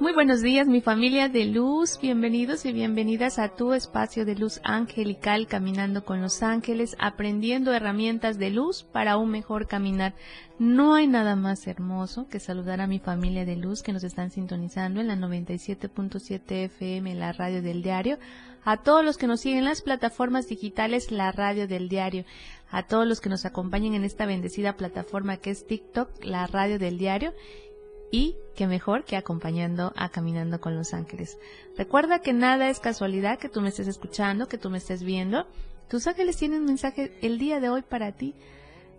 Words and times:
Muy 0.00 0.12
buenos 0.12 0.42
días 0.42 0.68
mi 0.68 0.82
familia 0.82 1.30
de 1.30 1.46
luz, 1.46 1.98
bienvenidos 1.98 2.66
y 2.66 2.72
bienvenidas 2.74 3.38
a 3.38 3.48
tu 3.48 3.72
espacio 3.72 4.26
de 4.26 4.34
luz 4.34 4.60
angelical 4.62 5.46
caminando 5.46 6.04
con 6.04 6.20
los 6.20 6.42
ángeles, 6.42 6.94
aprendiendo 7.00 7.72
herramientas 7.72 8.38
de 8.38 8.50
luz 8.50 8.82
para 8.82 9.16
un 9.16 9.30
mejor 9.30 9.66
caminar. 9.66 10.14
No 10.58 10.94
hay 10.94 11.06
nada 11.06 11.36
más 11.36 11.66
hermoso 11.66 12.28
que 12.28 12.38
saludar 12.38 12.82
a 12.82 12.86
mi 12.86 12.98
familia 12.98 13.46
de 13.46 13.56
luz 13.56 13.82
que 13.82 13.94
nos 13.94 14.04
están 14.04 14.30
sintonizando 14.30 15.00
en 15.00 15.08
la 15.08 15.16
97.7 15.16 16.64
FM, 16.66 17.14
la 17.14 17.32
radio 17.32 17.62
del 17.62 17.82
diario, 17.82 18.18
a 18.64 18.76
todos 18.82 19.02
los 19.02 19.16
que 19.16 19.26
nos 19.26 19.40
siguen 19.40 19.60
en 19.60 19.64
las 19.64 19.80
plataformas 19.80 20.48
digitales, 20.48 21.10
la 21.10 21.32
radio 21.32 21.66
del 21.66 21.88
diario, 21.88 22.26
a 22.70 22.82
todos 22.82 23.06
los 23.06 23.22
que 23.22 23.30
nos 23.30 23.46
acompañan 23.46 23.94
en 23.94 24.04
esta 24.04 24.26
bendecida 24.26 24.76
plataforma 24.76 25.38
que 25.38 25.50
es 25.50 25.66
TikTok, 25.66 26.10
la 26.24 26.46
radio 26.46 26.78
del 26.78 26.98
diario 26.98 27.32
y 28.10 28.36
qué 28.54 28.66
mejor 28.66 29.04
que 29.04 29.16
acompañando 29.16 29.92
a 29.96 30.08
Caminando 30.08 30.60
con 30.60 30.74
los 30.74 30.94
Ángeles. 30.94 31.38
Recuerda 31.76 32.20
que 32.20 32.32
nada 32.32 32.70
es 32.70 32.80
casualidad 32.80 33.38
que 33.38 33.48
tú 33.48 33.60
me 33.60 33.68
estés 33.68 33.88
escuchando, 33.88 34.48
que 34.48 34.58
tú 34.58 34.70
me 34.70 34.78
estés 34.78 35.02
viendo. 35.02 35.46
Tus 35.88 36.06
ángeles 36.06 36.36
tienen 36.36 36.60
un 36.60 36.66
mensaje 36.66 37.12
el 37.22 37.38
día 37.38 37.60
de 37.60 37.70
hoy 37.70 37.82
para 37.82 38.12
ti, 38.12 38.34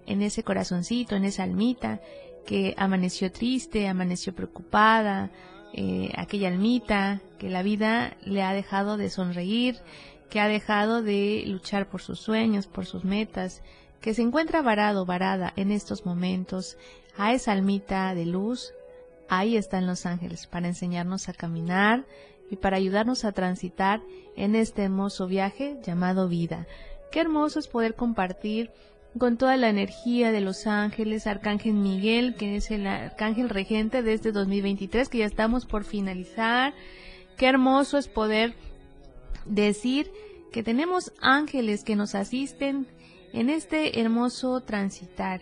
en 0.06 0.22
ese 0.22 0.44
corazoncito, 0.44 1.16
en 1.16 1.26
esa 1.26 1.44
almita 1.44 2.02
que 2.46 2.74
amaneció 2.78 3.32
triste, 3.32 3.88
amaneció 3.88 4.34
preocupada, 4.34 5.30
eh, 5.74 6.12
aquella 6.16 6.48
almita 6.48 7.22
que 7.38 7.50
la 7.50 7.62
vida 7.62 8.18
le 8.24 8.42
ha 8.42 8.54
dejado 8.54 8.98
de 8.98 9.10
sonreír, 9.10 9.78
que 10.30 10.40
ha 10.40 10.48
dejado 10.48 11.04
de 11.04 11.44
luchar 11.46 11.90
por 11.90 12.02
sus 12.02 12.20
sueños, 12.20 12.66
por 12.66 12.86
sus 12.86 13.04
metas, 13.04 13.62
que 14.02 14.14
se 14.14 14.22
encuentra 14.22 14.62
varado, 14.62 15.06
varada 15.06 15.54
en 15.56 15.72
estos 15.72 16.06
momentos, 16.06 16.78
a 17.18 17.34
esa 17.34 17.52
almita 17.52 18.16
de 18.16 18.26
luz, 18.26 18.74
Ahí 19.30 19.58
están 19.58 19.86
los 19.86 20.08
ángeles 20.08 20.48
para 20.48 20.68
enseñarnos 20.68 21.30
a 21.30 21.34
caminar 21.34 22.06
y 22.50 22.56
para 22.56 22.78
ayudarnos 22.78 23.26
a 23.26 23.32
transitar 23.32 24.02
en 24.36 24.56
este 24.56 24.84
hermoso 24.84 25.28
viaje 25.28 25.78
llamado 25.84 26.28
vida. 26.28 26.66
Qué 27.12 27.20
hermoso 27.22 27.60
es 27.60 27.68
poder 27.68 27.94
compartir 27.94 28.72
con 29.18 29.38
toda 29.38 29.56
la 29.58 29.70
energía 29.70 30.32
de 30.32 30.42
los 30.42 30.66
ángeles, 30.68 31.28
Arcángel 31.28 31.74
Miguel, 31.74 32.36
que 32.36 32.56
es 32.56 32.72
el 32.72 32.88
Arcángel 32.88 33.50
regente 33.50 34.02
de 34.02 34.14
este 34.14 34.32
2023, 34.32 35.10
que 35.10 35.20
ya 35.20 35.26
estamos 35.26 35.66
por 35.66 35.84
finalizar. 35.84 36.74
Qué 37.38 37.48
hermoso 37.48 37.98
es 37.98 38.08
poder 38.08 38.56
decir 39.46 40.12
que 40.52 40.64
tenemos 40.64 41.14
ángeles 41.22 41.84
que 41.84 41.96
nos 41.96 42.16
asisten 42.16 42.88
en 43.34 43.50
este 43.50 44.00
hermoso 44.00 44.62
transitar 44.62 45.42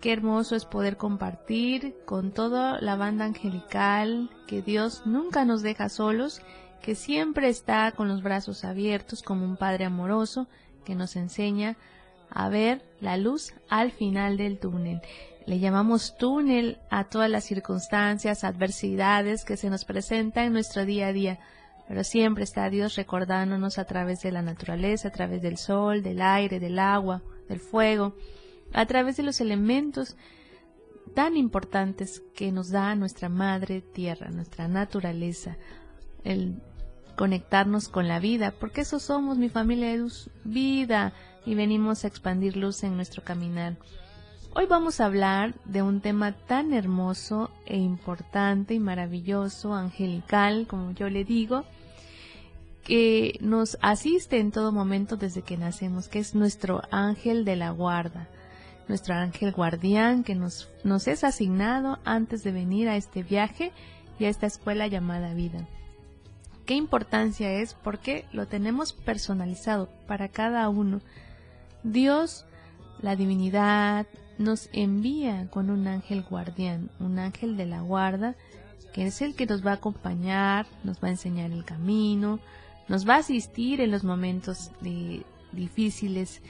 Qué 0.00 0.12
hermoso 0.12 0.54
es 0.54 0.64
poder 0.64 0.96
compartir 0.96 1.96
con 2.04 2.30
toda 2.30 2.80
la 2.80 2.94
banda 2.94 3.24
angelical, 3.24 4.30
que 4.46 4.62
Dios 4.62 5.02
nunca 5.06 5.44
nos 5.44 5.62
deja 5.62 5.88
solos, 5.88 6.40
que 6.82 6.94
siempre 6.94 7.48
está 7.48 7.90
con 7.90 8.06
los 8.06 8.22
brazos 8.22 8.64
abiertos 8.64 9.22
como 9.22 9.44
un 9.44 9.56
Padre 9.56 9.84
amoroso 9.84 10.46
que 10.84 10.94
nos 10.94 11.16
enseña 11.16 11.76
a 12.30 12.48
ver 12.48 12.82
la 13.00 13.16
luz 13.16 13.54
al 13.68 13.90
final 13.90 14.36
del 14.36 14.60
túnel. 14.60 15.02
Le 15.46 15.58
llamamos 15.58 16.16
túnel 16.16 16.78
a 16.90 17.04
todas 17.04 17.28
las 17.28 17.44
circunstancias, 17.44 18.44
adversidades 18.44 19.44
que 19.44 19.56
se 19.56 19.68
nos 19.68 19.84
presentan 19.84 20.44
en 20.44 20.52
nuestro 20.52 20.84
día 20.84 21.08
a 21.08 21.12
día, 21.12 21.40
pero 21.88 22.04
siempre 22.04 22.44
está 22.44 22.70
Dios 22.70 22.94
recordándonos 22.94 23.78
a 23.78 23.84
través 23.84 24.20
de 24.20 24.30
la 24.30 24.42
naturaleza, 24.42 25.08
a 25.08 25.12
través 25.12 25.42
del 25.42 25.56
sol, 25.56 26.02
del 26.02 26.22
aire, 26.22 26.60
del 26.60 26.78
agua, 26.78 27.22
del 27.48 27.58
fuego, 27.58 28.14
a 28.72 28.86
través 28.86 29.16
de 29.16 29.22
los 29.22 29.40
elementos 29.40 30.16
tan 31.14 31.36
importantes 31.36 32.22
que 32.34 32.52
nos 32.52 32.70
da 32.70 32.94
nuestra 32.94 33.28
madre 33.28 33.80
tierra, 33.80 34.30
nuestra 34.30 34.68
naturaleza, 34.68 35.56
el 36.24 36.62
conectarnos 37.16 37.88
con 37.88 38.06
la 38.06 38.20
vida, 38.20 38.54
porque 38.60 38.82
eso 38.82 39.00
somos 39.00 39.38
mi 39.38 39.48
familia 39.48 39.96
luz, 39.96 40.30
vida, 40.44 41.12
y 41.44 41.54
venimos 41.54 42.04
a 42.04 42.08
expandir 42.08 42.56
luz 42.56 42.84
en 42.84 42.94
nuestro 42.94 43.24
caminar. 43.24 43.76
Hoy 44.54 44.66
vamos 44.66 45.00
a 45.00 45.06
hablar 45.06 45.54
de 45.64 45.82
un 45.82 46.00
tema 46.00 46.32
tan 46.32 46.72
hermoso 46.72 47.50
e 47.66 47.76
importante 47.76 48.74
y 48.74 48.78
maravilloso, 48.78 49.74
angelical, 49.74 50.66
como 50.68 50.92
yo 50.92 51.08
le 51.08 51.24
digo, 51.24 51.64
que 52.84 53.38
nos 53.40 53.76
asiste 53.82 54.38
en 54.38 54.52
todo 54.52 54.72
momento 54.72 55.16
desde 55.16 55.42
que 55.42 55.56
nacemos, 55.56 56.08
que 56.08 56.20
es 56.20 56.34
nuestro 56.34 56.82
ángel 56.90 57.44
de 57.44 57.56
la 57.56 57.70
guarda 57.70 58.28
nuestro 58.88 59.14
ángel 59.14 59.52
guardián 59.52 60.24
que 60.24 60.34
nos, 60.34 60.70
nos 60.84 61.06
es 61.08 61.24
asignado 61.24 61.98
antes 62.04 62.42
de 62.42 62.52
venir 62.52 62.88
a 62.88 62.96
este 62.96 63.22
viaje 63.22 63.72
y 64.18 64.24
a 64.24 64.28
esta 64.28 64.46
escuela 64.46 64.86
llamada 64.86 65.34
vida. 65.34 65.66
¿Qué 66.64 66.74
importancia 66.74 67.50
es? 67.52 67.74
Porque 67.74 68.24
lo 68.32 68.46
tenemos 68.46 68.92
personalizado 68.92 69.88
para 70.06 70.28
cada 70.28 70.68
uno. 70.68 71.00
Dios, 71.82 72.44
la 73.00 73.16
divinidad, 73.16 74.06
nos 74.38 74.68
envía 74.72 75.48
con 75.50 75.70
un 75.70 75.86
ángel 75.86 76.22
guardián, 76.22 76.90
un 77.00 77.18
ángel 77.18 77.56
de 77.56 77.66
la 77.66 77.80
guarda, 77.80 78.36
que 78.92 79.06
es 79.06 79.22
el 79.22 79.34
que 79.34 79.46
nos 79.46 79.66
va 79.66 79.72
a 79.72 79.74
acompañar, 79.74 80.66
nos 80.84 81.02
va 81.02 81.08
a 81.08 81.12
enseñar 81.12 81.50
el 81.52 81.64
camino, 81.64 82.38
nos 82.86 83.08
va 83.08 83.16
a 83.16 83.18
asistir 83.18 83.80
en 83.80 83.90
los 83.90 84.04
momentos 84.04 84.70
de, 84.80 85.24
difíciles 85.52 86.42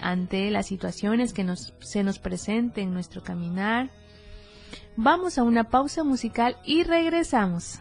ante 0.00 0.50
las 0.50 0.66
situaciones 0.66 1.32
que 1.32 1.44
nos, 1.44 1.74
se 1.80 2.02
nos 2.02 2.18
presenten 2.18 2.88
en 2.88 2.94
nuestro 2.94 3.22
caminar. 3.22 3.90
Vamos 4.96 5.38
a 5.38 5.42
una 5.42 5.64
pausa 5.64 6.04
musical 6.04 6.56
y 6.64 6.82
regresamos. 6.82 7.80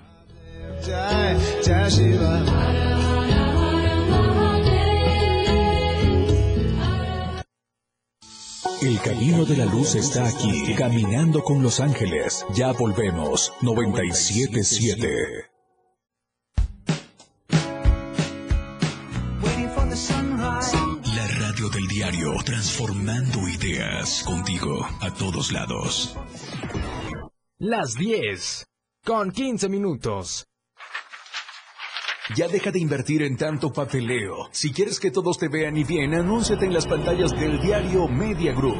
El 8.81 8.99
camino 8.99 9.45
de 9.45 9.57
la 9.57 9.65
luz 9.65 9.95
está 9.95 10.27
aquí, 10.27 10.73
caminando 10.75 11.43
con 11.43 11.61
los 11.61 11.79
ángeles. 11.79 12.45
Ya 12.55 12.71
volvemos, 12.71 13.53
977. 13.61 15.50
Transformando 22.43 23.47
ideas 23.47 24.23
contigo 24.23 24.87
a 24.99 25.13
todos 25.13 25.51
lados. 25.51 26.15
Las 27.57 27.93
10, 27.95 28.65
con 29.05 29.31
15 29.31 29.69
minutos. 29.69 30.47
Ya 32.35 32.47
deja 32.47 32.71
de 32.71 32.79
invertir 32.79 33.23
en 33.23 33.35
tanto 33.35 33.73
papeleo. 33.73 34.47
Si 34.51 34.71
quieres 34.71 34.99
que 34.99 35.11
todos 35.11 35.37
te 35.37 35.49
vean 35.49 35.75
y 35.75 35.83
bien, 35.83 36.13
anúnciate 36.13 36.65
en 36.65 36.73
las 36.73 36.87
pantallas 36.87 37.31
del 37.31 37.61
diario 37.61 38.07
Media 38.07 38.53
Group. 38.53 38.79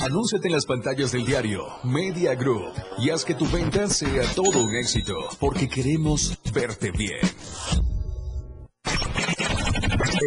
Anúnciate 0.00 0.46
en 0.46 0.54
las 0.54 0.64
pantallas 0.64 1.10
del 1.10 1.24
diario 1.24 1.66
Media 1.82 2.34
Group 2.36 2.72
y 2.98 3.10
haz 3.10 3.24
que 3.24 3.34
tu 3.34 3.48
venta 3.48 3.88
sea 3.88 4.22
todo 4.34 4.64
un 4.64 4.74
éxito, 4.76 5.14
porque 5.40 5.68
queremos 5.68 6.38
verte 6.52 6.92
bien. 6.92 7.18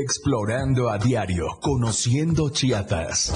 Explorando 0.04 0.90
a 0.90 0.98
diario, 0.98 1.58
conociendo 1.62 2.50
Chiapas. 2.50 3.34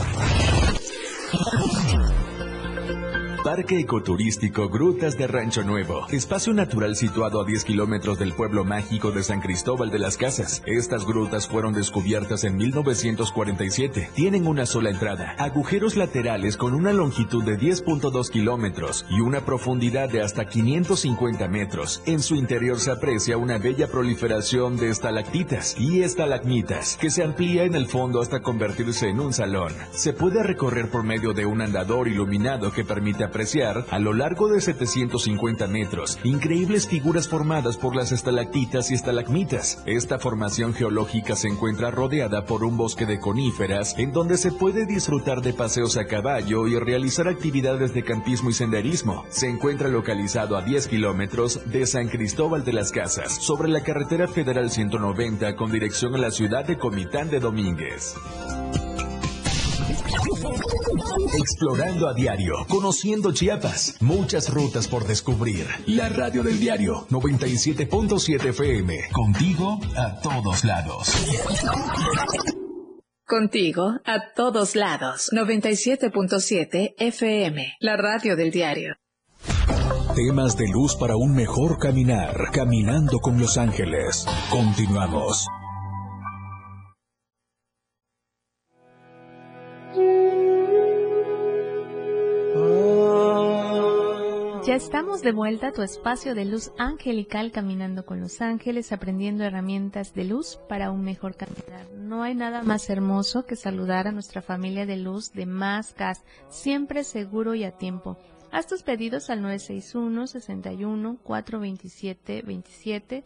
Parque 3.56 3.80
Ecoturístico 3.80 4.68
Grutas 4.68 5.18
de 5.18 5.28
Rancho 5.28 5.64
Nuevo. 5.64 6.08
Espacio 6.12 6.52
natural 6.52 6.98
situado 6.98 7.40
a 7.40 7.46
10 7.46 7.64
kilómetros 7.64 8.20
del 8.20 8.34
pueblo 8.34 8.66
mágico 8.66 9.12
de 9.12 9.24
San 9.24 9.40
Cristóbal 9.40 9.92
de 9.92 9.98
las 9.98 10.18
Casas. 10.18 10.62
Estas 10.66 11.06
grutas 11.06 11.48
fueron 11.48 11.74
descubiertas 11.74 12.44
en 12.44 12.58
1947. 12.58 14.10
Tienen 14.14 14.46
una 14.46 14.66
sola 14.66 14.90
entrada, 14.90 15.36
agujeros 15.40 15.96
laterales 15.96 16.58
con 16.58 16.74
una 16.74 16.92
longitud 16.92 17.46
de 17.46 17.58
10.2 17.58 18.30
kilómetros 18.30 19.06
y 19.10 19.22
una 19.22 19.46
profundidad 19.46 20.10
de 20.10 20.22
hasta 20.22 20.50
550 20.50 21.48
metros. 21.48 22.04
En 22.06 22.22
su 22.22 22.36
interior 22.36 22.78
se 22.78 22.92
aprecia 22.92 23.38
una 23.38 23.58
bella 23.58 23.88
proliferación 23.88 24.76
de 24.76 24.90
estalactitas 24.90 25.80
y 25.80 26.02
estalagmitas 26.02 26.98
que 26.98 27.10
se 27.10 27.24
amplía 27.24 27.64
en 27.64 27.76
el 27.76 27.88
fondo 27.88 28.20
hasta 28.20 28.42
convertirse 28.42 29.08
en 29.08 29.22
un 29.22 29.32
salón. 29.32 29.72
Se 29.94 30.12
puede 30.12 30.44
recorrer 30.44 30.90
por 30.90 31.04
medio 31.04 31.32
de 31.32 31.46
un 31.46 31.62
andador 31.62 32.10
iluminado 32.10 32.74
que 32.74 32.84
permite 32.84 33.24
apreciar 33.24 33.45
a 33.92 34.00
lo 34.00 34.14
largo 34.14 34.48
de 34.48 34.60
750 34.60 35.68
metros 35.68 36.18
increíbles 36.24 36.88
figuras 36.88 37.28
formadas 37.28 37.78
por 37.78 37.96
las 37.96 38.12
estalactitas 38.12 38.90
y 38.90 38.96
estalagmitas. 38.96 39.84
Esta 39.86 40.18
formación 40.18 40.74
geológica 40.74 41.36
se 41.36 41.48
encuentra 41.48 41.92
rodeada 41.92 42.46
por 42.46 42.64
un 42.64 42.76
bosque 42.76 43.06
de 43.06 43.20
coníferas 43.20 43.96
en 44.00 44.12
donde 44.12 44.38
se 44.38 44.52
puede 44.52 44.88
disfrutar 44.88 45.42
de 45.42 45.54
paseos 45.54 45.96
a 45.98 46.06
caballo 46.06 46.68
y 46.68 46.80
realizar 46.80 47.28
actividades 47.28 47.94
de 47.94 48.04
campismo 48.04 48.50
y 48.50 48.54
senderismo. 48.54 49.26
Se 49.30 49.48
encuentra 49.48 49.90
localizado 49.90 50.58
a 50.58 50.64
10 50.64 50.88
kilómetros 50.88 51.62
de 51.66 51.86
San 51.86 52.08
Cristóbal 52.08 52.66
de 52.66 52.74
las 52.74 52.92
Casas, 52.92 53.32
sobre 53.32 53.70
la 53.70 53.84
carretera 53.84 54.28
federal 54.28 54.72
190 54.72 55.56
con 55.56 55.72
dirección 55.72 56.16
a 56.16 56.18
la 56.18 56.32
ciudad 56.32 56.66
de 56.66 56.78
Comitán 56.78 57.30
de 57.30 57.40
Domínguez. 57.40 58.16
Explorando 61.38 62.08
a 62.08 62.14
diario, 62.14 62.66
conociendo 62.68 63.32
Chiapas, 63.34 63.98
muchas 64.00 64.54
rutas 64.54 64.88
por 64.88 65.06
descubrir. 65.06 65.68
La 65.88 66.10
radio 66.10 66.44
del 66.44 66.60
diario 66.60 67.06
97.7 67.10 68.50
FM, 68.50 69.10
contigo 69.12 69.80
a 69.98 70.20
todos 70.22 70.64
lados. 70.64 71.12
Contigo 73.28 74.00
a 74.06 74.34
todos 74.36 74.76
lados 74.76 75.30
97.7 75.34 76.94
FM, 76.98 77.74
la 77.80 77.98
radio 77.98 78.36
del 78.36 78.52
diario. 78.52 78.96
Temas 80.16 80.56
de 80.56 80.68
luz 80.70 80.96
para 80.96 81.18
un 81.18 81.36
mejor 81.36 81.78
caminar, 81.78 82.52
caminando 82.54 83.20
con 83.20 83.38
los 83.38 83.58
ángeles. 83.58 84.26
Continuamos. 84.50 85.46
Ya 94.66 94.74
estamos 94.74 95.22
de 95.22 95.32
vuelta 95.32 95.68
a 95.68 95.72
tu 95.74 95.84
espacio 95.84 96.34
de 96.34 96.44
luz 96.44 96.72
angelical 96.80 97.52
caminando 97.52 98.04
con 98.04 98.20
los 98.20 98.42
ángeles, 98.42 98.92
aprendiendo 98.92 99.44
herramientas 99.44 100.16
de 100.16 100.24
luz 100.24 100.58
para 100.68 100.90
un 100.90 101.04
mejor 101.04 101.36
caminar. 101.36 101.88
No 101.96 102.24
hay 102.24 102.34
nada 102.34 102.64
más 102.64 102.90
hermoso 102.90 103.46
que 103.46 103.56
saludar 103.56 104.08
a 104.08 104.12
nuestra 104.12 104.42
familia 104.42 104.88
de 104.88 104.98
luz 104.98 105.32
de 105.34 105.46
Más 105.46 105.94
Gas, 105.94 106.24
siempre 106.50 107.04
seguro 107.04 107.54
y 107.54 107.64
a 107.64 107.78
tiempo. 107.78 108.18
Haz 108.52 108.66
tus 108.66 108.82
pedidos 108.82 109.30
al 109.30 109.44
961 109.44 110.26
61 110.26 111.18
427 111.22 112.42
27 112.42 113.24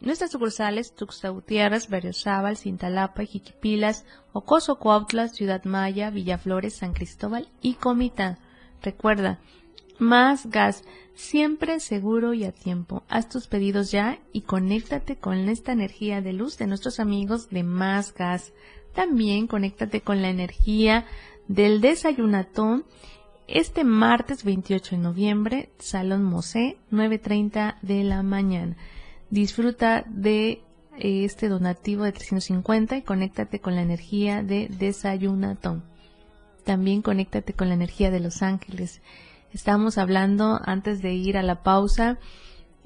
Nuestras 0.00 0.30
sucursales 0.30 0.94
Tuxtla 0.94 1.30
Gutiérrez, 1.30 1.90
Berriozábal, 1.90 2.56
Cintalapa, 2.56 3.24
Jiquipilas, 3.24 4.06
Ocoso 4.32 4.78
Cuautla, 4.78 5.28
Ciudad 5.28 5.64
Maya, 5.64 6.08
Villaflores, 6.08 6.76
San 6.76 6.94
Cristóbal 6.94 7.48
y 7.60 7.74
Comitán. 7.74 8.38
Recuerda, 8.82 9.38
más 9.98 10.50
gas, 10.50 10.84
siempre 11.14 11.80
seguro 11.80 12.34
y 12.34 12.44
a 12.44 12.52
tiempo. 12.52 13.02
Haz 13.08 13.28
tus 13.28 13.46
pedidos 13.46 13.90
ya 13.90 14.18
y 14.32 14.42
conéctate 14.42 15.16
con 15.16 15.48
esta 15.48 15.72
energía 15.72 16.20
de 16.20 16.32
luz 16.32 16.58
de 16.58 16.66
nuestros 16.66 17.00
amigos 17.00 17.48
de 17.50 17.62
Más 17.62 18.14
Gas. 18.14 18.52
También 18.94 19.46
conéctate 19.46 20.00
con 20.00 20.22
la 20.22 20.28
energía 20.28 21.06
del 21.48 21.80
desayunatón 21.80 22.84
este 23.48 23.84
martes 23.84 24.42
28 24.42 24.96
de 24.96 25.02
noviembre, 25.02 25.70
Salón 25.78 26.24
Mosé, 26.24 26.78
9.30 26.90 27.80
de 27.80 28.02
la 28.02 28.22
mañana. 28.22 28.76
Disfruta 29.30 30.04
de 30.08 30.62
eh, 30.98 31.24
este 31.24 31.48
donativo 31.48 32.04
de 32.04 32.12
350 32.12 32.96
y 32.96 33.02
conéctate 33.02 33.60
con 33.60 33.76
la 33.76 33.82
energía 33.82 34.42
de 34.42 34.68
desayunatón. 34.68 35.84
También 36.64 37.02
conéctate 37.02 37.52
con 37.52 37.68
la 37.68 37.74
energía 37.74 38.10
de 38.10 38.20
los 38.20 38.42
ángeles. 38.42 39.00
Estamos 39.56 39.96
hablando 39.96 40.60
antes 40.66 41.00
de 41.00 41.14
ir 41.14 41.38
a 41.38 41.42
la 41.42 41.62
pausa 41.62 42.18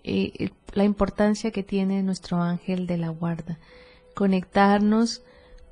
eh, 0.05 0.51
la 0.73 0.85
importancia 0.85 1.51
que 1.51 1.65
tiene 1.65 2.05
nuestro 2.05 2.41
ángel 2.41 2.87
de 2.87 2.97
la 2.97 3.09
guarda. 3.09 3.59
Conectarnos 4.15 5.23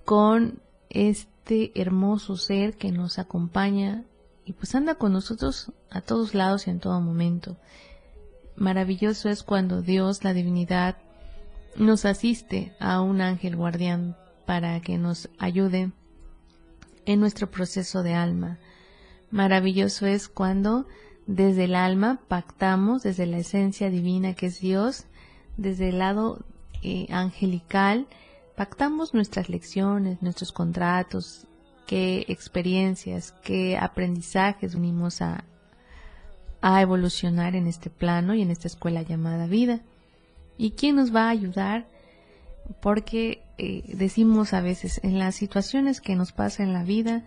con 0.04 0.60
este 0.90 1.70
hermoso 1.80 2.36
ser 2.36 2.76
que 2.76 2.90
nos 2.90 3.20
acompaña 3.20 4.02
y 4.44 4.54
pues 4.54 4.74
anda 4.74 4.96
con 4.96 5.12
nosotros 5.12 5.70
a 5.88 6.00
todos 6.00 6.34
lados 6.34 6.66
y 6.66 6.70
en 6.70 6.80
todo 6.80 7.00
momento. 7.00 7.56
Maravilloso 8.56 9.28
es 9.28 9.44
cuando 9.44 9.82
Dios, 9.82 10.24
la 10.24 10.34
divinidad, 10.34 10.96
nos 11.76 12.06
asiste 12.06 12.74
a 12.80 13.02
un 13.02 13.20
ángel 13.20 13.54
guardián 13.54 14.16
para 14.46 14.80
que 14.80 14.98
nos 14.98 15.28
ayude 15.38 15.92
en 17.06 17.20
nuestro 17.20 17.48
proceso 17.52 18.02
de 18.02 18.14
alma. 18.14 18.58
Maravilloso 19.30 20.06
es 20.06 20.28
cuando 20.28 20.86
desde 21.26 21.64
el 21.64 21.74
alma 21.74 22.20
pactamos, 22.28 23.02
desde 23.02 23.26
la 23.26 23.38
esencia 23.38 23.90
divina 23.90 24.34
que 24.34 24.46
es 24.46 24.60
Dios, 24.60 25.04
desde 25.56 25.90
el 25.90 25.98
lado 25.98 26.44
eh, 26.82 27.06
angelical, 27.10 28.06
pactamos 28.56 29.12
nuestras 29.12 29.48
lecciones, 29.48 30.22
nuestros 30.22 30.52
contratos, 30.52 31.46
qué 31.86 32.24
experiencias, 32.28 33.34
qué 33.42 33.76
aprendizajes 33.76 34.74
unimos 34.74 35.20
a, 35.20 35.44
a 36.60 36.80
evolucionar 36.80 37.54
en 37.56 37.66
este 37.66 37.90
plano 37.90 38.34
y 38.34 38.42
en 38.42 38.50
esta 38.50 38.68
escuela 38.68 39.02
llamada 39.02 39.46
vida. 39.46 39.80
¿Y 40.56 40.72
quién 40.72 40.96
nos 40.96 41.14
va 41.14 41.26
a 41.26 41.30
ayudar? 41.30 41.86
Porque 42.80 43.42
eh, 43.58 43.82
decimos 43.86 44.54
a 44.54 44.60
veces, 44.60 45.00
en 45.02 45.18
las 45.18 45.34
situaciones 45.34 46.00
que 46.00 46.16
nos 46.16 46.32
pasa 46.32 46.62
en 46.62 46.72
la 46.72 46.82
vida, 46.82 47.24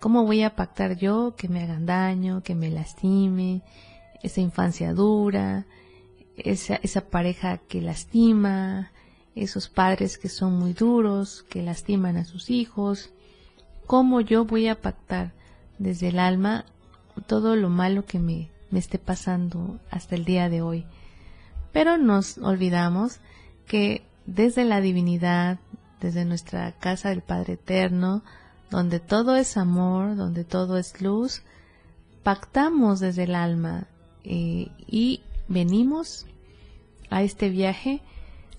¿cómo 0.00 0.24
voy 0.24 0.42
a 0.42 0.54
pactar 0.54 0.96
yo 0.96 1.34
que 1.36 1.48
me 1.48 1.62
hagan 1.62 1.86
daño, 1.86 2.42
que 2.42 2.54
me 2.54 2.70
lastime, 2.70 3.62
esa 4.22 4.40
infancia 4.40 4.92
dura, 4.92 5.66
esa, 6.36 6.76
esa 6.76 7.02
pareja 7.02 7.58
que 7.58 7.80
lastima, 7.80 8.92
esos 9.34 9.68
padres 9.68 10.18
que 10.18 10.28
son 10.28 10.58
muy 10.58 10.72
duros, 10.72 11.44
que 11.48 11.62
lastiman 11.62 12.16
a 12.16 12.24
sus 12.24 12.50
hijos? 12.50 13.10
¿Cómo 13.86 14.20
yo 14.20 14.44
voy 14.44 14.68
a 14.68 14.80
pactar 14.80 15.32
desde 15.78 16.08
el 16.08 16.18
alma 16.18 16.64
todo 17.26 17.56
lo 17.56 17.68
malo 17.68 18.04
que 18.04 18.18
me, 18.18 18.50
me 18.70 18.78
esté 18.78 18.98
pasando 18.98 19.80
hasta 19.90 20.14
el 20.14 20.24
día 20.24 20.48
de 20.48 20.62
hoy? 20.62 20.86
Pero 21.72 21.96
nos 21.96 22.38
olvidamos 22.38 23.20
que 23.66 24.02
desde 24.26 24.64
la 24.64 24.80
divinidad, 24.80 25.58
desde 26.00 26.24
nuestra 26.24 26.72
casa 26.72 27.10
del 27.10 27.22
Padre 27.22 27.54
Eterno, 27.54 28.22
donde 28.70 29.00
todo 29.00 29.36
es 29.36 29.56
amor, 29.56 30.16
donde 30.16 30.44
todo 30.44 30.78
es 30.78 31.00
luz, 31.00 31.42
pactamos 32.22 33.00
desde 33.00 33.24
el 33.24 33.34
alma 33.34 33.86
eh, 34.24 34.68
y 34.86 35.22
venimos 35.48 36.26
a 37.10 37.22
este 37.22 37.48
viaje 37.48 38.02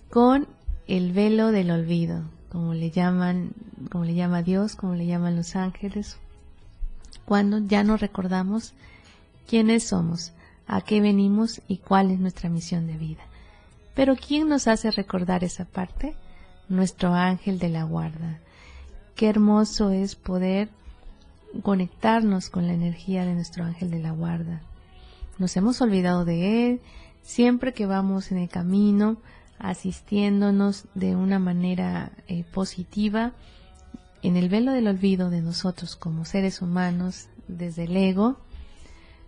con 0.09 0.47
el 0.87 1.11
velo 1.11 1.51
del 1.51 1.69
olvido, 1.69 2.23
como 2.51 2.73
le 2.73 2.89
llaman, 2.89 3.51
como 3.91 4.05
le 4.05 4.15
llama 4.15 4.41
Dios, 4.41 4.75
como 4.75 4.95
le 4.95 5.05
llaman 5.05 5.35
los 5.35 5.55
ángeles, 5.55 6.17
cuando 7.25 7.59
ya 7.59 7.83
no 7.83 7.95
recordamos 7.95 8.73
quiénes 9.47 9.83
somos, 9.83 10.33
a 10.65 10.81
qué 10.81 11.01
venimos 11.01 11.61
y 11.67 11.77
cuál 11.77 12.09
es 12.09 12.19
nuestra 12.19 12.49
misión 12.49 12.87
de 12.87 12.97
vida. 12.97 13.23
Pero 13.93 14.15
¿quién 14.15 14.49
nos 14.49 14.67
hace 14.67 14.89
recordar 14.91 15.43
esa 15.43 15.65
parte? 15.65 16.15
Nuestro 16.69 17.13
ángel 17.13 17.59
de 17.59 17.69
la 17.69 17.83
guarda. 17.83 18.39
Qué 19.19 19.27
hermoso 19.27 19.89
es 19.89 20.15
poder 20.15 20.69
conectarnos 21.61 22.49
con 22.49 22.67
la 22.67 22.73
energía 22.73 23.25
de 23.25 23.33
nuestro 23.33 23.65
ángel 23.65 23.91
de 23.91 23.99
la 23.99 24.11
guarda. 24.11 24.61
Nos 25.37 25.57
hemos 25.57 25.81
olvidado 25.81 26.23
de 26.23 26.69
él 26.69 26.81
siempre 27.21 27.73
que 27.73 27.85
vamos 27.85 28.31
en 28.31 28.37
el 28.37 28.47
camino, 28.47 29.17
asistiéndonos 29.57 30.85
de 30.95 31.17
una 31.17 31.37
manera 31.37 32.13
eh, 32.29 32.45
positiva 32.53 33.33
en 34.21 34.37
el 34.37 34.47
velo 34.47 34.71
del 34.71 34.87
olvido 34.87 35.29
de 35.29 35.41
nosotros 35.41 35.97
como 35.97 36.23
seres 36.23 36.61
humanos 36.61 37.27
desde 37.49 37.83
el 37.83 37.97
ego. 37.97 38.37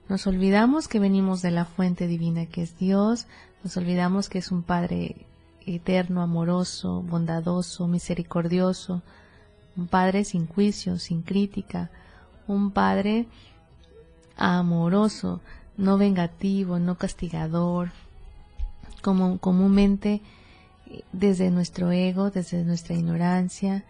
Nos 0.08 0.26
olvidamos 0.26 0.88
que 0.88 1.00
venimos 1.00 1.42
de 1.42 1.52
la 1.52 1.66
fuente 1.66 2.08
divina 2.08 2.46
que 2.46 2.62
es 2.62 2.78
Dios, 2.78 3.28
nos 3.62 3.76
olvidamos 3.76 4.30
que 4.30 4.38
es 4.38 4.54
un 4.54 4.64
Padre 4.64 5.26
eterno, 5.66 6.22
amoroso, 6.22 7.02
bondadoso, 7.02 7.90
misericordioso, 7.90 9.02
un 9.78 9.88
Padre 9.88 10.24
sin 10.24 10.48
juicio, 10.48 10.98
sin 11.00 11.22
crítica, 11.22 11.90
un 12.48 12.72
Padre 12.72 13.28
amoroso, 14.38 15.42
no 15.78 15.98
vengativo, 15.98 16.80
no 16.80 16.96
castigador, 16.96 17.92
como 19.02 19.38
comúnmente 19.40 20.22
desde 21.12 21.50
nuestro 21.50 21.92
ego, 21.92 22.32
desde 22.32 22.64
nuestra 22.64 22.96
ignorancia, 22.96 23.84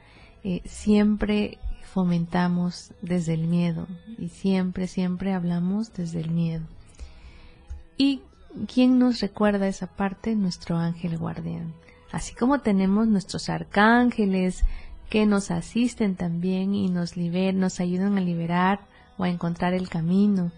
eh, 0.43 0.61
siempre 0.65 1.57
fomentamos 1.93 2.93
desde 3.01 3.33
el 3.33 3.47
miedo 3.47 3.87
y 4.17 4.29
siempre, 4.29 4.87
siempre 4.87 5.33
hablamos 5.33 5.93
desde 5.93 6.21
el 6.21 6.31
miedo. 6.31 6.63
¿Y 7.97 8.21
quién 8.73 8.97
nos 8.97 9.19
recuerda 9.19 9.67
esa 9.67 9.87
parte? 9.87 10.35
Nuestro 10.35 10.77
ángel 10.77 11.17
guardián. 11.17 11.73
Así 12.11 12.33
como 12.33 12.59
tenemos 12.59 13.07
nuestros 13.07 13.49
arcángeles 13.49 14.63
que 15.11 15.25
nos 15.25 15.51
asisten 15.51 16.15
también 16.15 16.73
y 16.73 16.87
nos, 16.87 17.17
liber 17.17 17.53
nos 17.53 17.81
ayudan 17.81 18.17
a 18.17 18.21
liberar 18.21 18.79
o 19.17 19.25
a 19.25 19.29
encontrar 19.29 19.73
el 19.73 19.89
camino. 19.89 20.53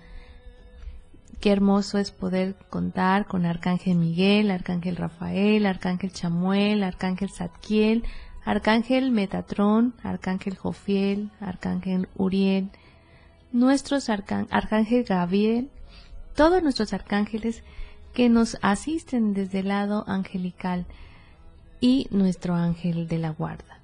Qué 1.39 1.51
hermoso 1.51 1.97
es 1.97 2.11
poder 2.11 2.55
contar 2.69 3.25
con 3.25 3.47
Arcángel 3.47 3.97
Miguel, 3.97 4.51
Arcángel 4.51 4.95
Rafael, 4.95 5.65
Arcángel 5.65 6.13
Chamuel, 6.13 6.83
Arcángel 6.83 7.31
Zadkiel, 7.31 8.03
Arcángel 8.45 9.09
Metatrón, 9.09 9.95
Arcángel 10.03 10.55
Jofiel, 10.55 11.31
Arcángel 11.39 12.07
Uriel, 12.15 12.69
nuestros 13.51 14.07
Arcángel 14.07 15.03
Gabriel, 15.03 15.71
todos 16.35 16.61
nuestros 16.61 16.93
arcángeles 16.93 17.63
que 18.13 18.29
nos 18.29 18.59
asisten 18.61 19.33
desde 19.33 19.61
el 19.61 19.69
lado 19.69 20.03
angelical 20.05 20.85
y 21.81 22.07
nuestro 22.11 22.53
ángel 22.53 23.07
de 23.07 23.17
la 23.17 23.31
guarda. 23.31 23.82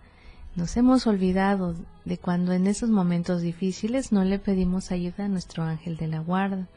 Nos 0.59 0.75
hemos 0.75 1.07
olvidado 1.07 1.73
de 2.03 2.17
cuando 2.17 2.51
en 2.51 2.67
esos 2.67 2.89
momentos 2.89 3.41
difíciles 3.41 4.11
no 4.11 4.25
le 4.25 4.39
pedimos 4.39 4.91
ayuda 4.91 5.23
a 5.23 5.29
nuestro 5.29 5.63
ángel 5.63 5.95
de 5.95 6.07
la 6.07 6.19
guarda, 6.19 6.67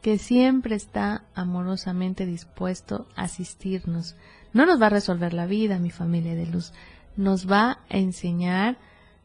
que 0.00 0.16
siempre 0.16 0.74
está 0.74 1.22
amorosamente 1.34 2.24
dispuesto 2.24 3.06
a 3.14 3.24
asistirnos. 3.24 4.16
No 4.54 4.64
nos 4.64 4.80
va 4.80 4.86
a 4.86 4.88
resolver 4.88 5.34
la 5.34 5.44
vida, 5.44 5.78
mi 5.78 5.90
familia 5.90 6.34
de 6.34 6.46
luz, 6.46 6.72
nos 7.18 7.46
va 7.46 7.80
a 7.90 7.98
enseñar 7.98 8.78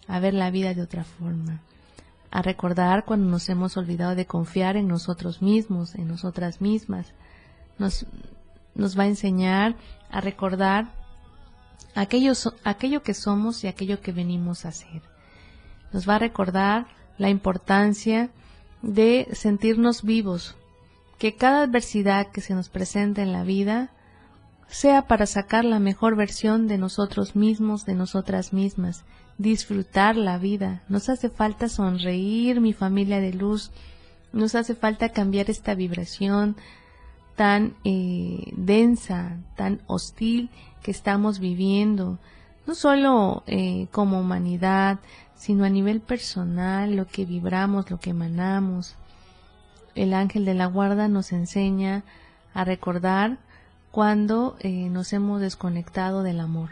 a 0.09 0.19
ver 0.19 0.33
la 0.33 0.51
vida 0.51 0.73
de 0.73 0.81
otra 0.81 1.05
forma, 1.05 1.61
a 2.31 2.41
recordar 2.41 3.05
cuando 3.05 3.29
nos 3.29 3.47
hemos 3.47 3.77
olvidado 3.77 4.13
de 4.13 4.25
confiar 4.25 4.75
en 4.75 4.89
nosotros 4.89 5.41
mismos, 5.41 5.95
en 5.95 6.09
nosotras 6.09 6.59
mismas. 6.59 7.13
Nos, 7.79 8.05
nos 8.75 8.99
va 8.99 9.03
a 9.03 9.07
enseñar 9.07 9.77
a 10.09 10.19
recordar 10.19 11.00
aquello, 11.95 12.33
aquello 12.63 13.03
que 13.03 13.13
somos 13.13 13.63
y 13.63 13.67
aquello 13.67 14.01
que 14.01 14.11
venimos 14.11 14.65
a 14.65 14.69
hacer. 14.69 15.01
Nos 15.91 16.07
va 16.07 16.15
a 16.15 16.19
recordar 16.19 16.87
la 17.17 17.29
importancia 17.29 18.29
de 18.81 19.27
sentirnos 19.33 20.03
vivos, 20.03 20.55
que 21.17 21.35
cada 21.35 21.63
adversidad 21.63 22.31
que 22.31 22.41
se 22.41 22.55
nos 22.55 22.69
presenta 22.69 23.21
en 23.21 23.31
la 23.31 23.43
vida 23.43 23.91
sea 24.67 25.07
para 25.07 25.25
sacar 25.25 25.65
la 25.65 25.79
mejor 25.79 26.15
versión 26.15 26.67
de 26.67 26.77
nosotros 26.77 27.35
mismos, 27.35 27.85
de 27.85 27.93
nosotras 27.93 28.53
mismas, 28.53 29.03
disfrutar 29.37 30.15
la 30.15 30.37
vida. 30.37 30.81
Nos 30.87 31.09
hace 31.09 31.29
falta 31.29 31.67
sonreír, 31.67 32.61
mi 32.61 32.73
familia 32.73 33.19
de 33.19 33.33
luz, 33.33 33.71
nos 34.31 34.55
hace 34.55 34.75
falta 34.75 35.09
cambiar 35.09 35.49
esta 35.49 35.75
vibración 35.75 36.55
tan 37.35 37.75
eh, 37.83 38.51
densa, 38.55 39.37
tan 39.55 39.81
hostil 39.87 40.49
que 40.81 40.91
estamos 40.91 41.39
viviendo, 41.39 42.19
no 42.67 42.75
solo 42.75 43.43
eh, 43.47 43.87
como 43.91 44.19
humanidad, 44.19 44.99
sino 45.35 45.65
a 45.65 45.69
nivel 45.69 46.01
personal, 46.01 46.95
lo 46.95 47.07
que 47.07 47.25
vibramos, 47.25 47.89
lo 47.89 47.99
que 47.99 48.11
emanamos. 48.11 48.95
El 49.95 50.13
ángel 50.13 50.45
de 50.45 50.53
la 50.53 50.67
guarda 50.67 51.07
nos 51.07 51.31
enseña 51.31 52.03
a 52.53 52.63
recordar 52.63 53.39
cuando 53.91 54.55
eh, 54.59 54.89
nos 54.89 55.11
hemos 55.13 55.41
desconectado 55.41 56.23
del 56.23 56.39
amor. 56.39 56.69